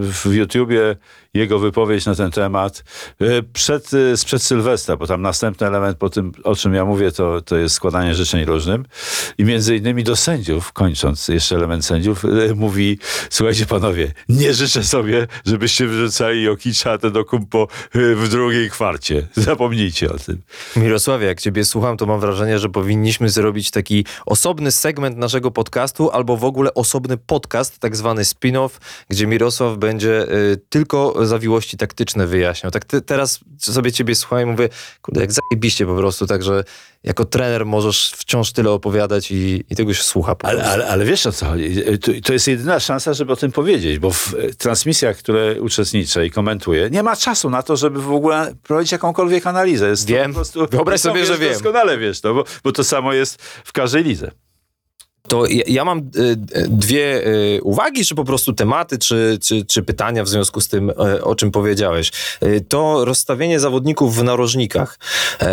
[0.00, 0.96] w YouTubie
[1.34, 2.84] jego wypowiedź na ten temat
[3.22, 7.12] y, przed, y, sprzed Sylwestra, bo tam następny element po tym, o czym ja mówię,
[7.12, 8.84] to, to jest składanie życzeń różnym.
[9.38, 12.98] I między innymi do sędziów, kończąc jeszcze element sędziów, y, mówi,
[13.30, 19.26] słuchajcie panowie, nie życzę sobie, żebyście wyrzucali Jokicza ten do kumpo y, w drugiej kwarcie.
[19.34, 20.42] Zapomnijcie o tym.
[20.76, 26.10] Mirosławie, jak ciebie słucham, to mam wrażenie, że powinniśmy zrobić taki osobny segment naszego podcastu,
[26.10, 28.70] albo w ogóle osobny podcast, tak zwany spin-off,
[29.08, 32.70] gdzie Mirosław będzie y, tylko zawiłości taktyczne wyjaśniał.
[32.70, 34.68] Tak te, teraz sobie ciebie słucham i mówię,
[35.02, 36.64] kurde, jak zajebiście po prostu, także
[37.04, 41.26] jako trener możesz wciąż tyle opowiadać i, i tego się słucha Ale, ale, ale wiesz
[41.26, 41.76] o co chodzi?
[42.00, 46.26] To, to jest jedyna szansa, żeby o tym powiedzieć, bo w e, transmisjach, które uczestniczę
[46.26, 49.88] i komentuję, nie ma czasu na to, żeby w ogóle prowadzić jakąkolwiek analizę.
[49.88, 50.30] Jest Wiem.
[50.30, 51.52] po prostu, Wyobraź sobie, że wiem.
[51.52, 54.30] Doskonale wiesz to, bo, bo to samo jest w każdej lidze.
[55.28, 56.36] To ja, ja mam y,
[56.68, 60.90] dwie y, uwagi, czy po prostu tematy, czy, czy, czy pytania w związku z tym,
[60.90, 62.12] y, o czym powiedziałeś.
[62.44, 64.98] Y, to rozstawienie zawodników w narożnikach
[65.42, 65.46] y,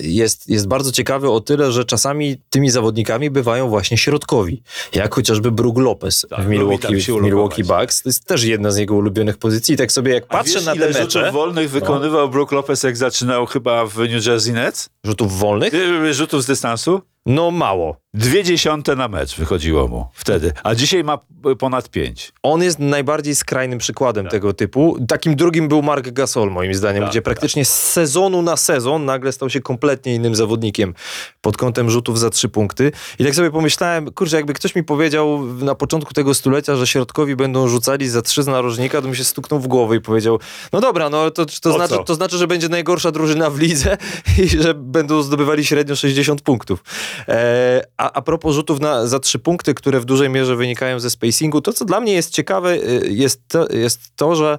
[0.00, 5.52] jest, jest bardzo ciekawe o tyle, że czasami tymi zawodnikami bywają właśnie środkowi, jak chociażby
[5.52, 7.64] Brook Lopez Tak, w Milwaukee, w Milwaukee.
[7.64, 8.02] Bucks.
[8.02, 9.76] To jest też jedna z jego ulubionych pozycji.
[9.76, 12.96] Tak sobie jak patrzę wiesz, na ile te rzutów mecze, wolnych wykonywał Brook Lopez, jak
[12.96, 14.88] zaczynał chyba w New Jersey Nets?
[15.04, 15.72] rzutów wolnych,
[16.10, 17.00] Rzutów z dystansu?
[17.28, 17.96] No mało.
[18.14, 21.18] Dwie dziesiąte na mecz wychodziło mu wtedy, a dzisiaj ma
[21.52, 22.32] y, ponad pięć.
[22.42, 24.96] On jest najbardziej skrajnym przykładem tego typu.
[25.08, 29.32] Takim drugim był Mark Gasol, moim zdaniem, Tak, gdzie praktycznie z sezonu na sezon nagle
[29.32, 30.94] stał się kompletnie innym zawodnikiem
[31.40, 32.92] pod kątem rzutów za trzy punkty.
[33.18, 37.36] I tak sobie pomyślałem, kurczę, jakby ktoś mi powiedział na początku tego stulecia, że środkowi
[37.36, 40.40] będą rzucali za trzy z narożnika, to mi się stuknął w głowę i powiedział,
[40.72, 43.96] no dobra, no to, to, znaczy, to znaczy, że będzie najgorsza drużyna w lidze
[44.44, 46.84] i że będą zdobywali średnio 60 punktów.
[47.28, 51.10] E, a, a propos rzutów na, za trzy punkty, które w dużej mierze wynikają ze
[51.10, 54.58] spacingu, to co dla mnie jest ciekawe, y, jest to, jest to że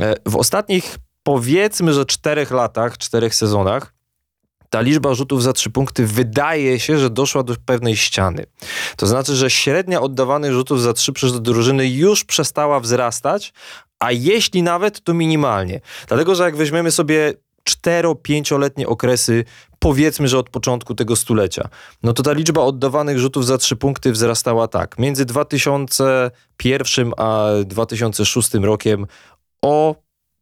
[0.00, 3.92] e, w ostatnich powiedzmy, że czterech latach, czterech sezonach,
[4.70, 8.46] ta liczba rzutów za trzy punkty wydaje się, że doszła do pewnej ściany.
[8.96, 13.52] To znaczy, że średnia oddawanych rzutów za trzy przez drużyny już przestała wzrastać,
[13.98, 15.80] a jeśli nawet, to minimalnie.
[16.08, 17.34] Dlatego, że jak weźmiemy sobie
[17.70, 19.44] 4-5-letnie okresy,
[19.78, 21.68] powiedzmy, że od początku tego stulecia,
[22.02, 24.98] no to ta liczba oddawanych rzutów za trzy punkty wzrastała tak.
[24.98, 29.06] Między 2001 a 2006 rokiem
[29.62, 29.94] o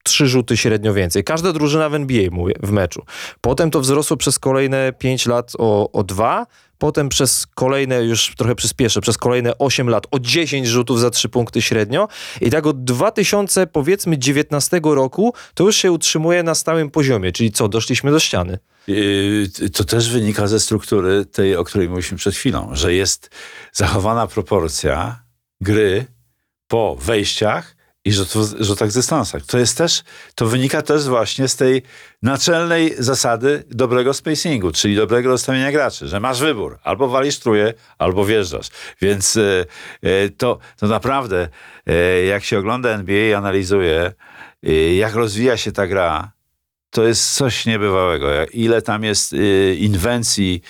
[0.05, 1.25] trzy rzuty średnio więcej.
[1.25, 3.03] Każda drużyna w NBA, mówię, w meczu.
[3.41, 6.47] Potem to wzrosło przez kolejne 5 lat o, o dwa,
[6.85, 11.29] potem przez kolejne, już trochę przyspieszę, przez kolejne 8 lat o 10 rzutów za 3
[11.29, 12.09] punkty średnio
[12.41, 17.53] i tak od 2000 powiedzmy 19 roku to już się utrzymuje na stałym poziomie, czyli
[17.53, 18.59] co, doszliśmy do ściany.
[18.87, 23.31] Yy, To też wynika ze struktury tej, o której mówiliśmy przed chwilą, że jest
[23.73, 25.23] zachowana proporcja
[25.61, 26.07] gry
[26.69, 27.74] po wejściach
[28.05, 29.43] i rzutów, rzutach z dystansach.
[29.47, 30.03] To jest też,
[30.35, 31.83] to wynika też właśnie z tej
[32.23, 38.25] naczelnej zasady dobrego spacingu, czyli dobrego rozstawienia graczy, że masz wybór, albo walisz truje, albo
[38.25, 38.69] wjeżdżasz.
[39.01, 39.65] Więc e,
[40.03, 41.49] e, to, to naprawdę,
[41.87, 44.13] e, jak się ogląda NBA i analizuje,
[44.97, 46.33] jak rozwija się ta gra,
[46.91, 48.27] to jest coś niebywałego.
[48.53, 49.35] Ile tam jest
[49.79, 50.63] inwencji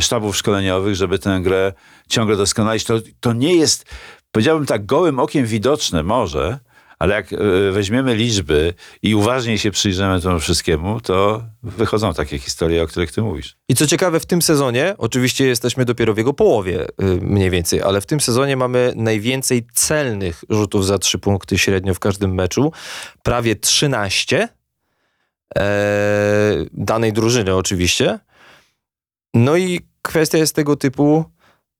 [0.00, 1.72] sztabów szkoleniowych, żeby tę grę
[2.08, 2.84] ciągle doskonalić.
[2.84, 3.84] To, to nie jest,
[4.32, 6.58] powiedziałbym tak, gołym okiem widoczne może,
[6.98, 7.36] ale jak y,
[7.72, 13.22] weźmiemy liczby i uważniej się przyjrzymy temu wszystkiemu, to wychodzą takie historie, o których ty
[13.22, 13.56] mówisz.
[13.68, 17.82] I co ciekawe, w tym sezonie, oczywiście jesteśmy dopiero w jego połowie y, mniej więcej,
[17.82, 22.72] ale w tym sezonie mamy najwięcej celnych rzutów za trzy punkty średnio w każdym meczu.
[23.22, 24.48] Prawie 13
[25.58, 25.62] e,
[26.72, 28.18] danej drużyny oczywiście.
[29.34, 31.24] No i kwestia jest tego typu,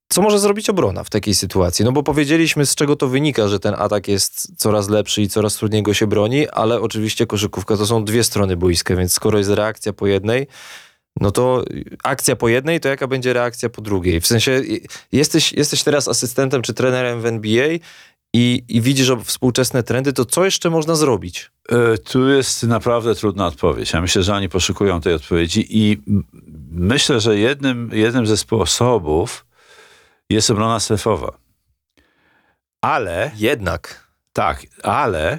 [0.08, 1.84] co może zrobić obrona w takiej sytuacji?
[1.84, 5.56] No bo powiedzieliśmy, z czego to wynika, że ten atak jest coraz lepszy i coraz
[5.56, 9.50] trudniej go się broni, ale oczywiście koszykówka to są dwie strony boiska, więc skoro jest
[9.50, 10.46] reakcja po jednej,
[11.20, 11.64] no to
[12.02, 14.20] akcja po jednej, to jaka będzie reakcja po drugiej?
[14.20, 14.62] W sensie
[15.12, 17.68] jesteś, jesteś teraz asystentem czy trenerem w NBA
[18.34, 21.50] i, i widzisz współczesne trendy, to co jeszcze można zrobić?
[21.68, 23.92] E, Tu jest naprawdę trudna odpowiedź.
[23.92, 25.98] Ja myślę, że oni poszukują tej odpowiedzi i
[26.70, 29.47] myślę, że jednym, jednym ze sposobów
[30.30, 31.38] jest obrona strefowa.
[32.80, 34.08] Ale Jednak.
[34.32, 35.38] Tak, ale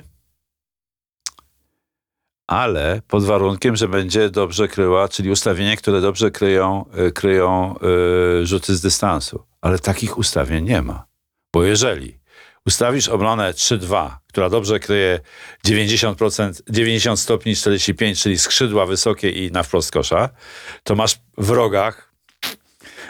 [2.50, 7.76] ale pod warunkiem, że będzie dobrze kryła, czyli ustawienia, które dobrze kryją, y, kryją
[8.42, 9.44] y, rzuty z dystansu.
[9.62, 11.06] Ale takich ustawień nie ma.
[11.54, 12.20] Bo jeżeli
[12.66, 15.20] ustawisz obronę 3-2, która dobrze kryje
[15.68, 20.30] 90%, 90 stopni 45, czyli skrzydła wysokie i na wprost kosza,
[20.84, 22.14] to masz w rogach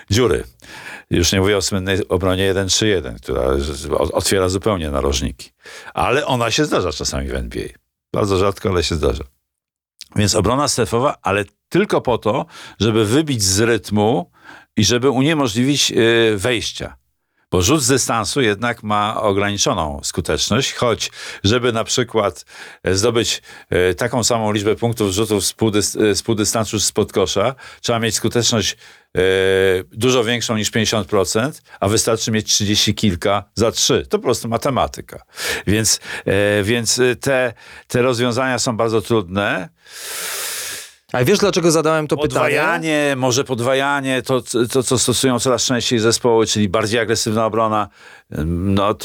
[0.10, 0.44] dziury.
[1.10, 5.52] Już nie mówię o słynnej obronie 1-3-1, która z- otwiera zupełnie narożniki.
[5.94, 7.68] Ale ona się zdarza czasami w NBA.
[8.14, 9.24] Bardzo rzadko, ale się zdarza.
[10.16, 12.46] Więc obrona strefowa, ale tylko po to,
[12.80, 14.32] żeby wybić z rytmu
[14.78, 17.00] i żeby uniemożliwić yy, wejścia.
[17.52, 21.12] Bo rzut z dystansu jednak ma ograniczoną skuteczność, choć
[21.44, 22.46] żeby na przykład
[22.84, 25.56] e, zdobyć e, taką samą liczbę punktów rzutów z
[25.96, 28.78] e, z półdystansu spod kosza, trzeba mieć skuteczność
[29.92, 34.06] dużo większą niż 50%, a wystarczy mieć 30 kilka za 3.
[34.10, 35.22] To po prostu matematyka.
[35.68, 37.54] Więc, e, więc e, te,
[37.88, 39.70] te rozwiązania są bardzo trudne.
[41.14, 42.30] A wiesz, dlaczego zadałem to pytanie?
[42.30, 44.42] Podwajanie, może podwajanie, to,
[44.72, 47.90] to co stosują coraz częściej zespoły, czyli bardziej agresywna obrona.
[48.46, 48.96] No,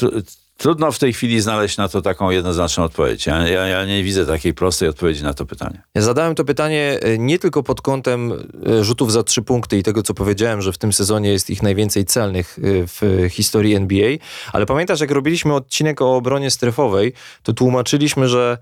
[0.57, 3.25] trudno w tej chwili znaleźć na to taką jednoznaczną odpowiedź.
[3.25, 5.81] Ja, ja, ja nie widzę takiej prostej odpowiedzi na to pytanie.
[5.95, 8.31] Ja zadałem to pytanie e, nie tylko pod kątem
[8.67, 11.63] e, rzutów za trzy punkty i tego, co powiedziałem, że w tym sezonie jest ich
[11.63, 14.09] najwięcej celnych e, w historii NBA,
[14.53, 18.57] ale pamiętasz, jak robiliśmy odcinek o obronie strefowej, to tłumaczyliśmy, że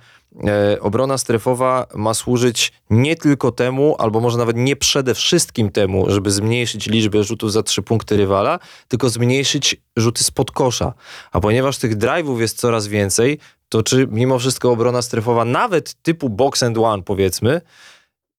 [0.81, 6.31] obrona strefowa ma służyć nie tylko temu, albo może nawet nie przede wszystkim temu, żeby
[6.31, 10.93] zmniejszyć liczbę rzutów za trzy punkty rywala, tylko zmniejszyć rzuty spod kosza.
[11.31, 16.29] A ponieważ tych drive'ów jest coraz więcej, to czy mimo wszystko obrona strefowa, nawet typu
[16.29, 17.61] box and one powiedzmy,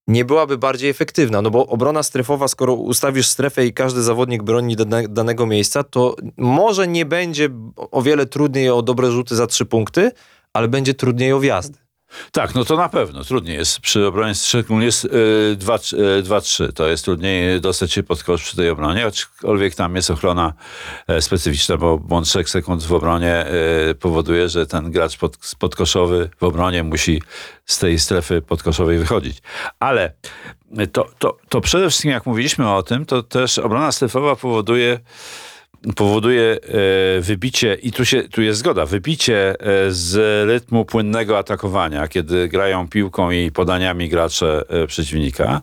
[0.09, 4.77] nie byłaby bardziej efektywna, no bo obrona strefowa, skoro ustawisz strefę i każdy zawodnik broni
[4.77, 9.67] dane, danego miejsca, to może nie będzie o wiele trudniej o dobre rzuty za trzy
[9.67, 10.11] punkty,
[10.53, 11.84] ale będzie trudniej o wjazdy.
[12.33, 13.25] Tak, no to na pewno.
[13.25, 15.09] Trudniej jest przy obronie, szczególnie jest y,
[15.59, 16.73] 2-3.
[16.73, 20.53] To jest trudniej dostać się pod kosz przy tej obronie, aczkolwiek tam jest ochrona
[21.07, 26.31] e, specyficzna, bo błąd 3 sekund w obronie e, powoduje, że ten gracz pod, podkoszowy
[26.41, 27.23] w obronie musi
[27.67, 29.43] z tej strefy podkoszowej wychodzić.
[29.81, 30.13] Ale
[30.93, 35.01] to, to, to przede wszystkim, jak mówiliśmy o tym, to też obrona strefowa powoduje
[35.97, 36.59] powoduje
[37.19, 40.17] e, wybicie, i tu, się, tu jest zgoda, wybicie e, z
[40.49, 45.61] rytmu płynnego atakowania, kiedy grają piłką i podaniami gracze e, przeciwnika.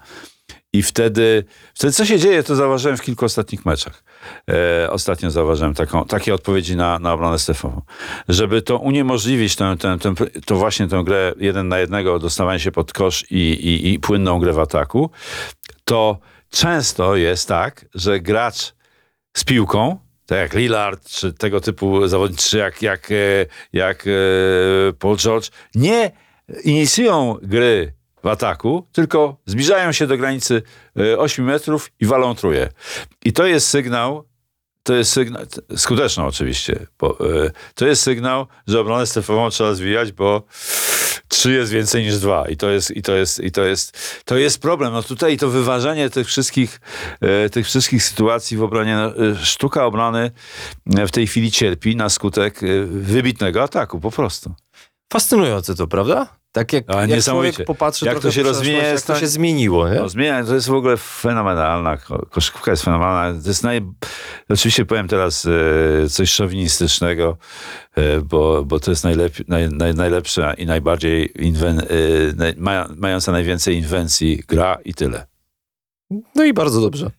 [0.73, 1.43] I wtedy,
[1.73, 4.03] wtedy co się dzieje, to zauważyłem w kilku ostatnich meczach.
[4.49, 7.81] E, ostatnio zauważyłem taką, takie odpowiedzi na, na obronę strefową.
[8.29, 10.13] Żeby to uniemożliwić, tę, tę, tę,
[10.45, 14.39] to właśnie tę grę jeden na jednego, dostawanie się pod kosz i, i, i płynną
[14.39, 15.09] grę w ataku,
[15.83, 16.19] to
[16.49, 18.73] często jest tak, że gracz
[19.33, 19.97] z piłką
[20.31, 23.15] tak jak Lillard, czy tego typu zawodnicy, jak, jak, e,
[23.73, 26.11] jak e, Paul George, nie
[26.63, 30.61] inicjują gry w ataku, tylko zbliżają się do granicy
[31.17, 32.69] 8 e, metrów i walą truje.
[33.25, 34.27] I to jest sygnał,
[34.83, 35.43] to jest sygnał,
[35.75, 37.17] skuteczny oczywiście, bo,
[37.75, 40.43] to jest sygnał, że obronę strefową trzeba zwijać, bo
[41.27, 44.37] trzy jest więcej niż dwa i to jest, i to jest, i to jest, to
[44.37, 44.93] jest problem.
[44.93, 46.79] No tutaj to wyważenie tych wszystkich,
[47.21, 49.11] e, tych wszystkich sytuacji w obronie, e,
[49.43, 50.31] sztuka obrony
[50.97, 54.53] e, w tej chwili cierpi na skutek wybitnego ataku, po prostu.
[55.13, 56.41] Fascynujące to, prawda?
[56.51, 59.89] Tak jak, A, jak człowiek popatrzy jak to się rozwinie, jak to się zmieniło.
[59.89, 59.99] Nie?
[59.99, 61.97] No, zmienia, to jest w ogóle fenomenalna.
[62.29, 63.41] Koszykówka jest fenomenalna.
[63.41, 63.81] To jest naj...
[64.49, 67.37] Oczywiście powiem teraz e, coś szowinistycznego,
[67.95, 69.33] e, bo, bo to jest najlep...
[69.47, 71.79] naj, naj, najlepsza i najbardziej inwen...
[71.79, 71.83] e,
[72.35, 72.55] naj,
[72.95, 75.30] mająca najwięcej inwencji gra i tyle.
[76.35, 77.11] No i bardzo dobrze.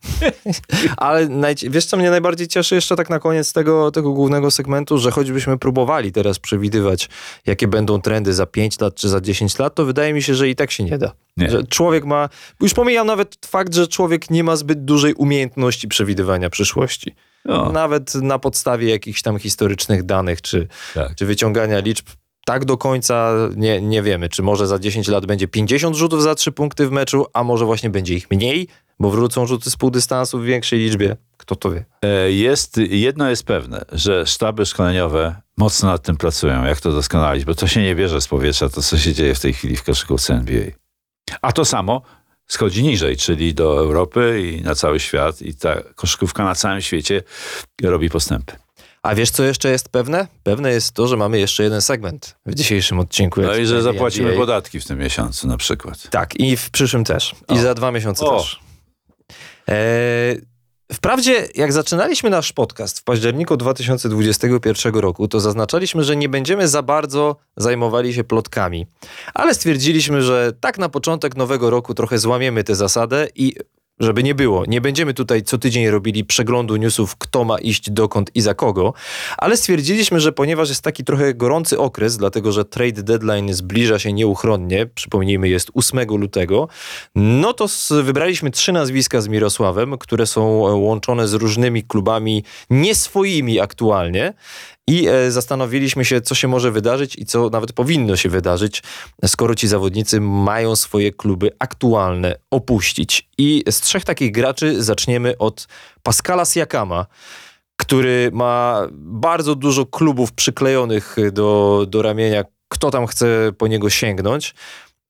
[0.97, 1.29] Ale
[1.69, 5.57] wiesz, co mnie najbardziej cieszy jeszcze tak na koniec tego, tego głównego segmentu, że choćbyśmy
[5.57, 7.09] próbowali teraz przewidywać,
[7.45, 10.49] jakie będą trendy za 5 lat czy za 10 lat, to wydaje mi się, że
[10.49, 11.11] i tak się nie da.
[11.37, 11.49] Nie.
[11.49, 12.29] Że człowiek ma,
[12.61, 17.15] już pomijam nawet fakt, że człowiek nie ma zbyt dużej umiejętności przewidywania przyszłości.
[17.45, 17.71] No.
[17.71, 21.15] Nawet na podstawie jakichś tam historycznych danych, czy, tak.
[21.15, 22.05] czy wyciągania liczb
[22.45, 26.35] tak do końca nie, nie wiemy, czy może za 10 lat będzie 50 rzutów za
[26.35, 28.67] 3 punkty w meczu, a może właśnie będzie ich mniej,
[28.99, 31.15] bo wrócą rzuty z półdystansu w większej liczbie.
[31.37, 31.85] Kto to wie?
[32.01, 37.45] E, jest, jedno jest pewne, że sztaby szkoleniowe mocno nad tym pracują, jak to doskonalić,
[37.45, 39.83] bo to się nie bierze z powietrza, to co się dzieje w tej chwili w
[39.83, 40.65] koszykówce NBA.
[41.41, 42.01] A to samo
[42.47, 47.23] schodzi niżej, czyli do Europy i na cały świat i ta koszykówka na całym świecie
[47.83, 48.53] robi postępy.
[49.03, 50.27] A wiesz, co jeszcze jest pewne?
[50.43, 53.41] Pewne jest to, że mamy jeszcze jeden segment w dzisiejszym odcinku.
[53.41, 54.41] No i że zapłacimy NBA.
[54.41, 56.09] podatki w tym miesiącu na przykład.
[56.09, 57.35] Tak, i w przyszłym też.
[57.49, 57.57] I o.
[57.57, 58.37] za dwa miesiące o.
[58.37, 58.59] też.
[59.69, 60.35] E,
[60.93, 66.81] wprawdzie, jak zaczynaliśmy nasz podcast w październiku 2021 roku, to zaznaczaliśmy, że nie będziemy za
[66.81, 68.87] bardzo zajmowali się plotkami.
[69.33, 73.55] Ale stwierdziliśmy, że tak na początek nowego roku trochę złamiemy tę zasadę i
[73.99, 74.65] żeby nie było.
[74.65, 78.93] Nie będziemy tutaj co tydzień robili przeglądu newsów, kto ma iść dokąd i za kogo,
[79.37, 84.13] ale stwierdziliśmy, że ponieważ jest taki trochę gorący okres, dlatego że trade deadline zbliża się
[84.13, 86.67] nieuchronnie, przypomnijmy, jest 8 lutego,
[87.15, 87.67] no to
[88.03, 90.43] wybraliśmy trzy nazwiska z Mirosławem, które są
[90.75, 94.33] łączone z różnymi klubami nieswoimi aktualnie
[94.87, 98.83] i e, zastanowiliśmy się, co się może wydarzyć i co nawet powinno się wydarzyć,
[99.25, 103.29] skoro ci zawodnicy mają swoje kluby aktualne opuścić.
[103.37, 105.67] I z trzech takich graczy zaczniemy od
[106.03, 107.05] Pascala Siakama
[107.77, 114.55] który ma bardzo dużo klubów przyklejonych do, do ramienia, kto tam chce po niego sięgnąć.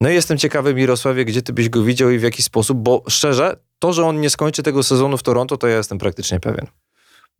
[0.01, 3.03] No i jestem ciekawy, Mirosławie, gdzie ty byś go widział i w jaki sposób, bo
[3.07, 6.67] szczerze, to, że on nie skończy tego sezonu w Toronto, to ja jestem praktycznie pewien.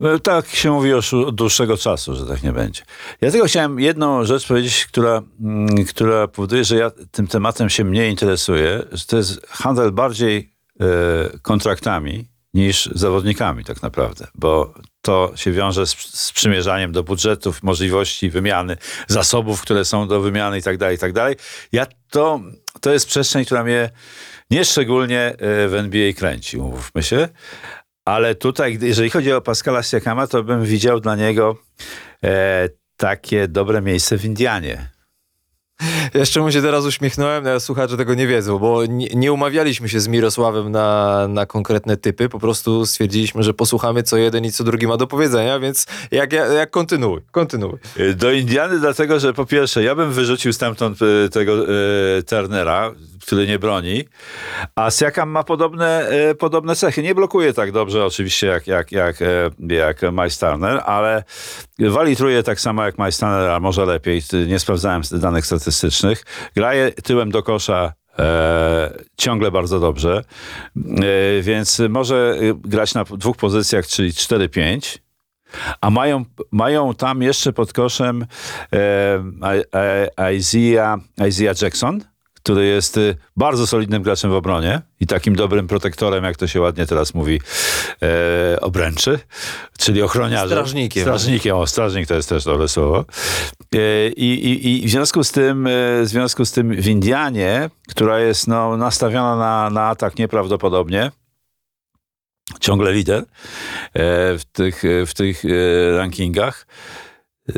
[0.00, 2.82] No, tak się mówi już od dłuższego czasu, że tak nie będzie.
[3.20, 7.84] Ja tylko chciałem jedną rzecz powiedzieć, która, mm, która powoduje, że ja tym tematem się
[7.84, 10.84] mniej interesuję, że to jest handel bardziej e,
[11.38, 18.30] kontraktami niż zawodnikami tak naprawdę, bo to się wiąże z, z przymierzaniem do budżetów, możliwości
[18.30, 18.76] wymiany,
[19.08, 21.36] zasobów, które są do wymiany i tak dalej, i tak dalej.
[21.72, 22.40] Ja to,
[22.80, 23.90] to jest przestrzeń, która mnie
[24.50, 27.28] nieszczególnie e, w NBA kręci, umówmy się.
[28.04, 31.56] Ale tutaj, jeżeli chodzi o Pascala Siakama, to bym widział dla niego
[32.24, 34.93] e, takie dobre miejsce w Indianie.
[36.14, 40.00] Jeszcze mu się teraz uśmiechnąłem, ale słuchacze tego nie wiedzą, bo nie, nie, umawialiśmy się
[40.00, 44.64] z Mirosławem na, na konkretne typy, po prostu stwierdziliśmy, że posłuchamy co jeden i co
[44.64, 47.78] drugi ma do powiedzenia, więc jak, jak kontynuuj, kontynuuj.
[48.16, 52.94] Do Indiany dlatego, że po pierwsze, ja bym wyrzucił stamtąd e, tego e, Turnera,
[53.26, 54.04] który nie broni,
[54.74, 57.02] a Siakam ma podobne, e, podobne cechy.
[57.02, 61.24] Nie blokuje tak dobrze oczywiście jak, jak, jak, e, jak Miles Turner, ale
[61.78, 64.22] walitruje tak samo jak Miles Turner, a może lepiej.
[64.46, 66.24] Nie sprawdzałem danych statystycznych.
[66.54, 70.24] Graje tyłem do kosza E, ciągle bardzo dobrze,
[70.76, 74.98] e, więc może grać na dwóch pozycjach, czyli 4-5.
[75.80, 78.26] A mają, mają tam jeszcze pod koszem
[78.72, 80.98] e, Isaiah,
[81.28, 82.00] Isaiah Jackson,
[82.44, 86.60] który jest y, bardzo solidnym graczem w obronie i takim dobrym protektorem, jak to się
[86.60, 87.40] ładnie teraz mówi,
[88.02, 89.18] e, obręczy,
[89.78, 90.48] czyli ochroniarzem.
[90.48, 91.02] Strażnikiem.
[91.02, 93.04] Strażnikiem, o, strażnik to jest też dobre słowo.
[93.74, 95.70] E, i, i, I w związku z tym, e,
[96.02, 101.10] w związku z tym w Indianie, która jest no, nastawiona na, na atak nieprawdopodobnie,
[102.60, 103.24] ciągle lider e,
[104.38, 105.48] w tych, w tych e,
[105.96, 106.66] rankingach,
[107.48, 107.52] e,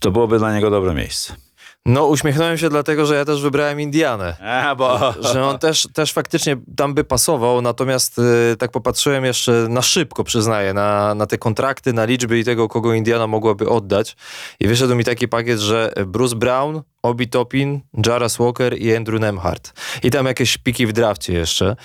[0.00, 1.43] to byłoby dla niego dobre miejsce.
[1.86, 4.36] No, uśmiechnąłem się dlatego, że ja też wybrałem Indianę.
[4.40, 5.14] A, bo...
[5.32, 10.24] Że on też, też faktycznie tam by pasował, natomiast y, tak popatrzyłem jeszcze na szybko,
[10.24, 14.16] przyznaję, na, na te kontrakty, na liczby i tego, kogo Indiana mogłaby oddać.
[14.60, 19.72] I wyszedł mi taki pakiet, że Bruce Brown, Obi Topin, Jaras Walker i Andrew Nemhart.
[20.02, 21.76] I tam jakieś piki w drafcie jeszcze.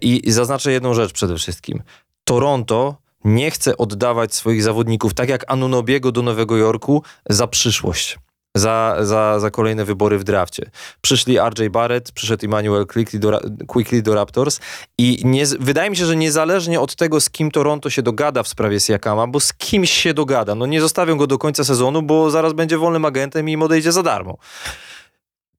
[0.00, 1.82] I, I zaznaczę jedną rzecz przede wszystkim.
[2.24, 8.18] Toronto nie chce oddawać swoich zawodników, tak jak Anunobiego do Nowego Jorku, za przyszłość
[8.54, 10.70] za, za, za kolejne wybory w drafcie.
[11.00, 14.60] Przyszli RJ Barrett, przyszedł Emmanuel Quickly do, Quickly do Raptors
[14.98, 18.48] i nie, wydaje mi się, że niezależnie od tego, z kim Toronto się dogada w
[18.48, 22.30] sprawie Siakama, bo z kimś się dogada, no nie zostawią go do końca sezonu, bo
[22.30, 24.38] zaraz będzie wolnym agentem i im odejdzie za darmo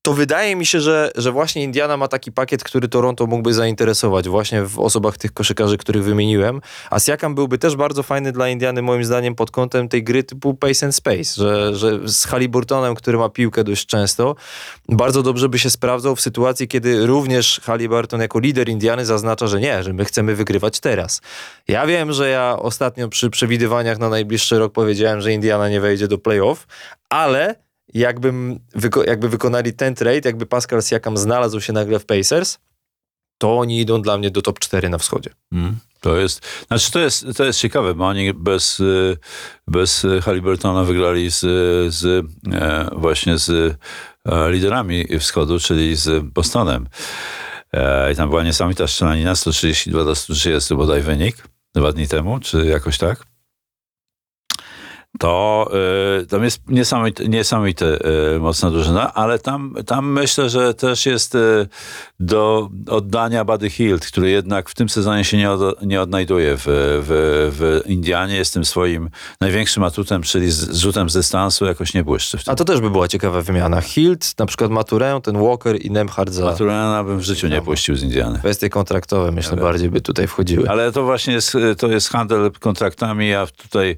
[0.05, 4.29] to wydaje mi się, że, że właśnie Indiana ma taki pakiet, który Toronto mógłby zainteresować
[4.29, 6.61] właśnie w osobach tych koszykarzy, których wymieniłem.
[6.89, 10.53] A Siakam byłby też bardzo fajny dla Indiany moim zdaniem pod kątem tej gry typu
[10.53, 14.35] pace and space, że, że z Halliburtonem, który ma piłkę dość często,
[14.89, 19.59] bardzo dobrze by się sprawdzał w sytuacji, kiedy również Halliburton jako lider Indiany zaznacza, że
[19.59, 21.21] nie, że my chcemy wygrywać teraz.
[21.67, 26.07] Ja wiem, że ja ostatnio przy przewidywaniach na najbliższy rok powiedziałem, że Indiana nie wejdzie
[26.07, 26.67] do playoff,
[27.09, 27.62] ale
[27.93, 32.57] jakbym, wyko jakby wykonali ten trade, jakby Pascal Siakam znalazł się nagle w Pacers,
[33.37, 35.29] to oni idą dla mnie do top 4 na wschodzie.
[35.51, 38.81] Mm, to jest, znaczy to jest, to jest ciekawe, bo oni bez,
[39.67, 41.39] bez Halliburtona wygrali z,
[41.93, 43.49] z e, właśnie z
[44.25, 46.87] e, liderami wschodu, czyli z Bostonem.
[47.73, 52.65] E, I tam była niesamowita strzelanina, 132 do 130 bodaj wynik, dwa dni temu, czy
[52.65, 53.32] jakoś tak
[55.19, 55.69] to
[56.21, 57.85] y, tam jest niesamowite, niesamowite
[58.35, 61.67] y, mocna drużyna, ale tam, tam myślę, że też jest y,
[62.19, 66.63] do oddania Buddy Hield, który jednak w tym sezonie się nie, od, nie odnajduje w,
[66.65, 68.35] w, w Indianie.
[68.35, 69.09] Jest tym swoim
[69.41, 72.37] największym atutem, czyli z, rzutem z dystansu jakoś nie błyszczy.
[72.47, 73.81] A to też by była ciekawa wymiana.
[73.81, 76.45] Hield, na przykład Maturę, ten Walker i Nemhard za...
[76.45, 78.39] Maturena bym w życiu nie puścił z Indiany.
[78.39, 79.61] Kwestie kontraktowe myślę ale...
[79.61, 80.69] bardziej by tutaj wchodziły.
[80.69, 83.97] Ale to właśnie jest, to jest handel kontraktami, a tutaj...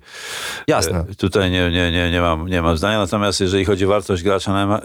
[0.68, 2.98] Jasne tutaj nie, nie, nie, nie, mam, nie mam zdania.
[2.98, 4.82] Natomiast jeżeli chodzi o wartość gracza,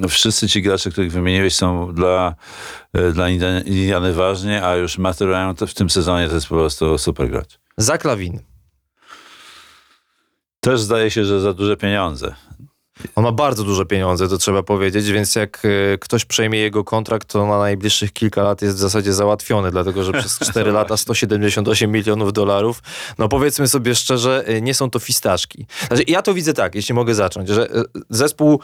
[0.00, 2.34] yy, wszyscy ci gracze, których wymieniłeś są dla,
[2.94, 3.28] yy, dla
[3.64, 5.18] Indiany ważni, a już Matt
[5.66, 7.58] w tym sezonie to jest po prostu super gracz.
[7.76, 8.40] Zaklawin.
[10.60, 12.34] Też zdaje się, że za duże pieniądze.
[13.14, 17.28] On ma bardzo duże pieniądze, to trzeba powiedzieć, więc jak e, ktoś przejmie jego kontrakt,
[17.28, 21.92] to na najbliższych kilka lat jest w zasadzie załatwiony, dlatego że przez 4 lata 178
[21.92, 22.82] milionów dolarów,
[23.18, 25.66] no powiedzmy sobie szczerze, e, nie są to fistaszki.
[25.88, 28.60] Znaczy, ja to widzę tak, jeśli mogę zacząć, że e, zespół,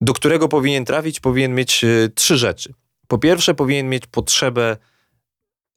[0.00, 2.74] do którego powinien trafić, powinien mieć trzy rzeczy.
[3.08, 4.76] Po pierwsze, powinien mieć potrzebę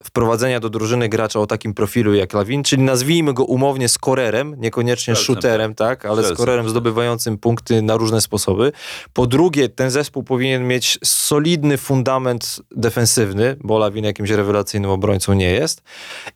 [0.03, 5.15] wprowadzenia do drużyny gracza o takim profilu jak Lawin, czyli nazwijmy go umownie skorerem, niekoniecznie
[5.15, 5.35] Strzelcem.
[5.35, 6.35] shooterem, tak, ale Strzelcem.
[6.35, 8.71] skorerem zdobywającym punkty na różne sposoby.
[9.13, 15.51] Po drugie, ten zespół powinien mieć solidny fundament defensywny, bo Lawin jakimś rewelacyjnym obrońcą nie
[15.51, 15.81] jest.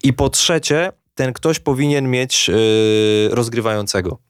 [0.04, 2.56] I po trzecie, ten ktoś powinien mieć yy,
[3.32, 4.27] rozgrywającego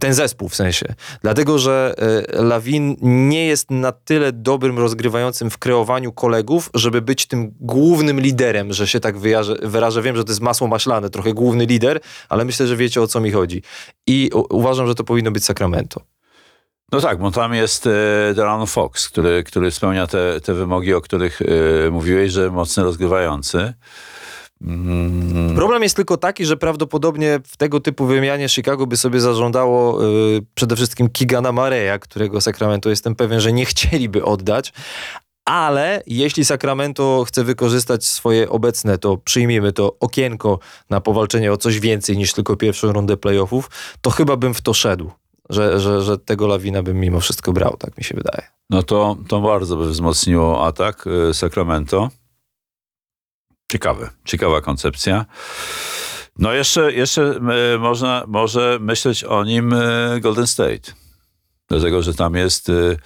[0.00, 0.94] ten zespół w sensie.
[1.22, 1.94] Dlatego, że
[2.36, 8.20] e, Lawin nie jest na tyle dobrym rozgrywającym w kreowaniu kolegów, żeby być tym głównym
[8.20, 9.56] liderem, że się tak wyrażę.
[9.62, 10.02] wyrażę.
[10.02, 13.20] Wiem, że to jest masło maślane, trochę główny lider, ale myślę, że wiecie o co
[13.20, 13.62] mi chodzi.
[14.06, 16.00] I uważam, że to powinno być Sacramento.
[16.92, 17.90] No tak, bo tam jest e,
[18.34, 23.74] Delano Fox, który, który spełnia te, te wymogi, o których e, mówiłeś, że mocny rozgrywający.
[24.62, 25.54] Mm.
[25.54, 30.40] Problem jest tylko taki, że prawdopodobnie w tego typu wymianie Chicago by sobie zażądało y,
[30.54, 34.72] przede wszystkim Kigana Mareya, którego Sacramento jestem pewien, że nie chcieliby oddać.
[35.44, 40.58] Ale jeśli Sacramento chce wykorzystać swoje obecne, to przyjmijmy to okienko
[40.90, 44.74] na powalczenie o coś więcej niż tylko pierwszą rundę playoffów, to chyba bym w to
[44.74, 45.10] szedł.
[45.50, 48.42] że, że, że tego Lawina bym mimo wszystko brał, tak mi się wydaje.
[48.70, 52.10] No to, to bardzo by wzmocniło atak y, Sacramento.
[53.68, 55.26] Ciekawe, ciekawa koncepcja.
[56.38, 57.40] No jeszcze, jeszcze
[57.74, 60.92] y, można, może myśleć o nim y, Golden State.
[61.68, 62.96] Dlatego, że tam jest, y,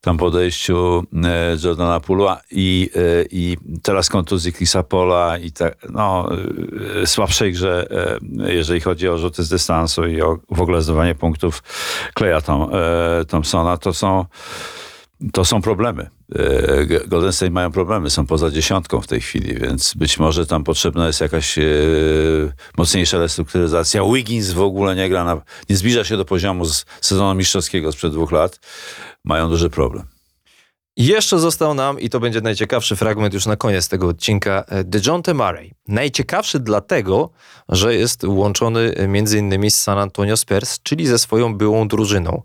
[0.00, 2.90] tam po odejściu y, Jordana Pula i,
[3.30, 6.28] i teraz kontuzji Chrisa Pola i tak, no,
[7.04, 7.86] słabszej grze,
[8.46, 11.62] jeżeli chodzi o rzuty z dystansu i o w ogóle zdobywanie punktów
[12.14, 12.40] Kleja
[13.28, 14.26] Thompsona, to są
[15.32, 16.10] to są problemy.
[16.32, 20.64] E, Golden State mają problemy, są poza dziesiątką w tej chwili, więc być może tam
[20.64, 21.62] potrzebna jest jakaś e,
[22.76, 24.04] mocniejsza restrukturyzacja.
[24.12, 28.12] Wiggins w ogóle nie gra, na, nie zbliża się do poziomu z sezonu mistrzowskiego sprzed
[28.12, 28.60] dwóch lat.
[29.24, 30.13] Mają duży problem.
[30.96, 35.34] Jeszcze został nam, i to będzie najciekawszy fragment już na koniec tego odcinka, e, DeJounte
[35.34, 35.74] Murray.
[35.88, 37.30] Najciekawszy dlatego,
[37.68, 42.42] że jest łączony e, między innymi z San Antonio Spurs, czyli ze swoją byłą drużyną.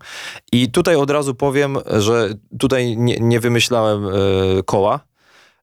[0.52, 4.10] I tutaj od razu powiem, że tutaj nie, nie wymyślałem e,
[4.64, 5.00] koła.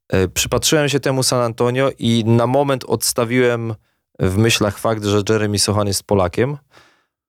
[0.10, 3.76] E, przypatrzyłem się temu San Antonio i na moment odstawiłem
[4.20, 6.58] w myślach fakt, że Jeremy Sohan jest Polakiem.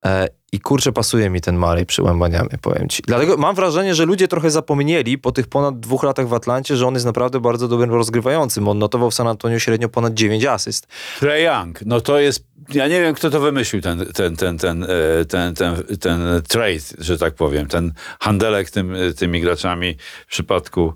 [0.05, 3.03] E, I kurczę, pasuje mi ten Murray przy Łębaniamie, powiem ci.
[3.07, 6.87] Dlatego mam wrażenie, że ludzie trochę zapomnieli po tych ponad dwóch latach w Atlancie, że
[6.87, 8.69] on jest naprawdę bardzo dobrym rozgrywającym.
[8.69, 10.87] On notował w San Antonio średnio ponad 9 asyst.
[11.21, 12.45] Trey Young, no to jest,
[12.75, 16.85] ja nie wiem kto to wymyślił, ten, ten, ten, ten, e, ten, ten, ten trade,
[16.99, 19.97] że tak powiem, ten handelek tym, tymi graczami
[20.27, 20.95] w przypadku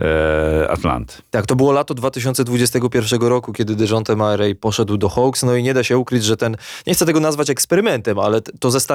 [0.00, 1.14] e, Atlanty.
[1.30, 5.74] Tak, to było lato 2021 roku, kiedy DeJounte Murray poszedł do Hawks, no i nie
[5.74, 8.91] da się ukryć, że ten, nie chcę tego nazwać eksperymentem, ale to zestawienie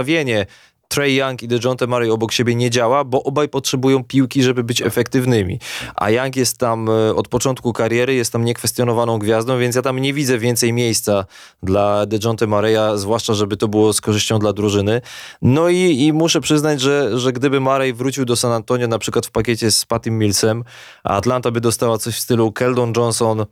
[0.88, 4.82] Trey Young i DeJounte Murray obok siebie nie działa, bo obaj potrzebują piłki, żeby być
[4.82, 5.60] efektywnymi.
[5.96, 10.00] A Young jest tam e, od początku kariery, jest tam niekwestionowaną gwiazdą, więc ja tam
[10.00, 11.26] nie widzę więcej miejsca
[11.64, 15.02] dla DeJounte Murray'a, zwłaszcza żeby to było z korzyścią dla drużyny.
[15.42, 19.26] No i, i muszę przyznać, że, że gdyby Murray wrócił do San Antonio na przykład
[19.26, 20.64] w pakiecie z Patym Millsem,
[21.04, 23.46] a Atlanta by dostała coś w stylu Keldon Johnson,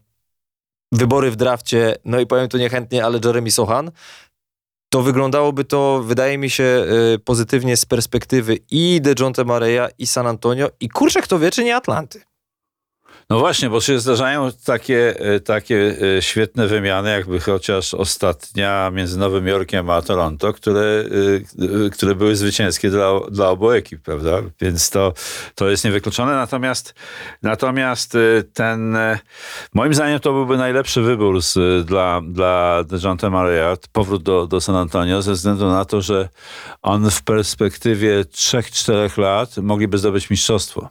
[0.92, 3.92] wybory w drafcie, no i powiem to niechętnie, ale Jeremy Sohan,
[4.96, 10.28] to wyglądałoby to, wydaje mi się, y, pozytywnie z perspektywy i DeJounte Murray'a i San
[10.28, 12.22] Antonio i kurczę, kto wie, czy nie Atlanty.
[13.30, 19.20] No właśnie, bo się zdarzają takie, e, takie e, świetne wymiany, jakby chociaż ostatnia między
[19.20, 21.04] Nowym Jorkiem a Toronto, które,
[21.86, 24.42] e, które były zwycięskie dla, dla obu ekip, prawda?
[24.62, 25.14] Więc to,
[25.56, 26.36] to jest niewykluczone.
[26.36, 26.94] Natomiast,
[27.42, 28.18] natomiast
[28.54, 28.98] ten,
[29.74, 34.76] moim zdaniem to byłby najlepszy wybór z, dla, dla DeJounte Murray'a, powrót do, do San
[34.76, 36.30] Antonio, ze względu na to, że
[36.82, 40.90] on w perspektywie 3-4 lat mogliby zdobyć mistrzostwo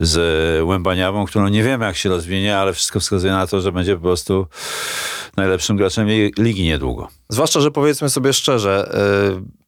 [0.00, 3.96] z Łębaniawą, którą nie wiemy jak się rozwinie, ale wszystko wskazuje na to, że będzie
[3.96, 4.46] po prostu
[5.36, 7.08] najlepszym graczem li- ligi niedługo.
[7.28, 8.94] Zwłaszcza, że powiedzmy sobie szczerze,
[9.38, 9.59] y,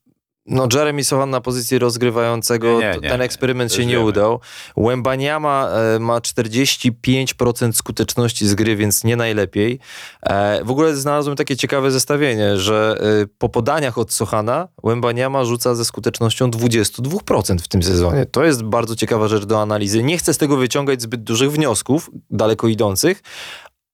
[0.46, 3.24] no Jeremy Sohan na pozycji rozgrywającego, Nie, nie, ten nie.
[3.24, 4.04] eksperyment się nie wiemy.
[4.04, 4.40] udał.
[4.76, 9.78] Łębaniama e, ma 45% skuteczności z gry, więc nie najlepiej.
[10.22, 15.74] E, W ogóle znalazłem takie ciekawe zestawienie, że e, po podaniach od Sohana Łębaniama rzuca
[15.74, 18.26] ze skutecznością 22% w tym sezonie.
[18.26, 20.02] To jest bardzo ciekawa rzecz do analizy.
[20.02, 23.22] Nie chcę z tego wyciągać zbyt dużych wniosków, daleko idących,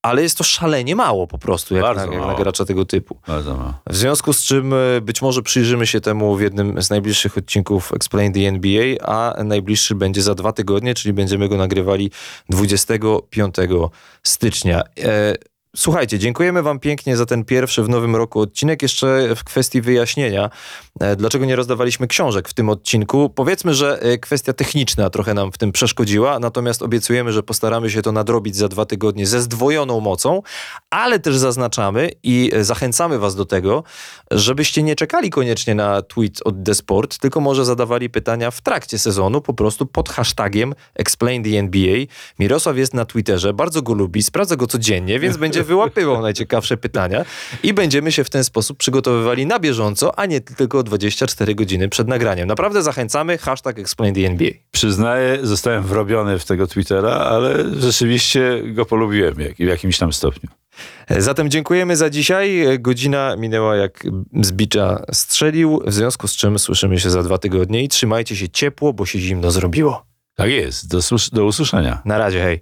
[0.03, 3.21] ale jest to szalenie mało po prostu, jak, na, jak na gracza tego typu.
[3.27, 3.75] Bardzo mało.
[3.87, 7.93] W związku z czym e, być może przyjrzymy się temu w jednym z najbliższych odcinków
[7.93, 12.11] Explain the NBA, a najbliższy będzie za dwa tygodnie, czyli będziemy go nagrywali
[12.49, 13.55] 25
[14.23, 14.83] stycznia.
[15.77, 18.83] Słuchajcie, dziękujemy Wam pięknie za ten pierwszy w nowym roku odcinek.
[18.83, 20.51] Jeszcze w kwestii wyjaśnienia,
[21.01, 23.31] e, dlaczego nie rozdawaliśmy książek w tym odcinku.
[23.31, 28.03] Powiedzmy, że e, kwestia techniczna trochę nam w tym przeszkodziła, natomiast obiecujemy, że postaramy się
[28.03, 30.43] to nadrobić za dwa tygodnie ze zdwojoną mocą,
[30.91, 33.85] ale też zaznaczamy i e, zachęcamy Was do tego,
[34.31, 38.99] żebyście nie czekali koniecznie na tweet od The Sport, tylko może zadawali pytania w trakcie
[38.99, 41.97] sezonu, po prostu pod hashtagiem Explain the NBA.
[42.39, 47.25] Mirosław jest na Twitterze, bardzo go lubi, sprawdza go codziennie, więc będzie wyłapywał najciekawsze pytania
[47.63, 52.09] i będziemy się w ten sposób przygotowywali na bieżąco, a nie tylko 24 godziny przed
[52.09, 52.49] nagraniem.
[52.49, 54.51] Naprawdę zachęcamy, hashtag Explain the NBA.
[54.71, 60.51] Przyznaję, zostałem wrobiony w tego Twittera, ale rzeczywiście go polubiłem jak, w jakimś tam stopniu.
[61.19, 62.65] Zatem dziękujemy za dzisiaj.
[62.79, 64.07] Godzina minęła jak
[64.43, 68.49] z bicza strzelił, w związku z czym słyszymy się za dwa tygodnie i trzymajcie się
[68.49, 70.07] ciepło, bo się zimno zrobiło.
[70.35, 70.99] Tak jest, do,
[71.33, 72.03] do usłyszenia.
[72.05, 72.61] Na razie, hej.